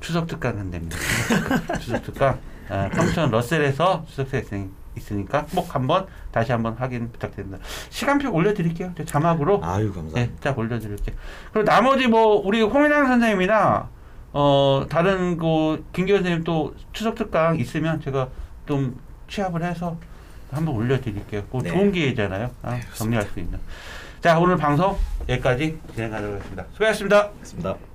추석 0.00 0.26
특강 0.26 0.58
한답니다. 0.58 0.96
추석 1.80 2.02
특강 2.02 2.40
아, 2.70 2.88
평촌 2.88 3.30
러셀에서 3.30 4.06
추석 4.08 4.30
특강 4.30 4.70
있으니까 4.96 5.44
꼭 5.54 5.74
한번 5.74 6.06
다시 6.32 6.50
한번 6.52 6.72
확인 6.76 7.12
부탁드립니다. 7.12 7.58
시간표 7.90 8.32
올려드릴게요. 8.32 8.94
저 8.96 9.04
자막으로 9.04 9.60
아유 9.62 9.92
감사합니다. 9.92 10.18
네, 10.18 10.30
쫙 10.40 10.58
올려드릴게요. 10.58 11.14
그리고 11.52 11.66
나머지 11.66 12.06
뭐 12.06 12.40
우리 12.42 12.62
홍인환 12.62 13.06
선생님이나 13.06 13.90
어 14.32 14.86
다른 14.88 15.36
그 15.36 15.84
김기현 15.92 16.20
선생님 16.20 16.44
또 16.44 16.74
추석 16.94 17.16
특강 17.16 17.60
있으면 17.60 18.00
제가 18.00 18.30
좀 18.66 18.98
취합을 19.28 19.62
해서 19.62 19.98
한번 20.50 20.74
올려드릴게요. 20.74 21.44
그 21.50 21.58
네. 21.62 21.70
좋은 21.70 21.92
기회잖아요. 21.92 22.50
아, 22.62 22.74
네, 22.74 22.80
정리할 22.94 23.24
수 23.26 23.38
있는. 23.40 23.58
자 24.20 24.38
오늘 24.38 24.56
방송 24.56 24.96
여기까지 25.28 25.78
진행하도록 25.94 26.34
하겠습니다. 26.36 26.66
수고하셨습니다. 26.72 27.30
알겠습니다. 27.36 27.89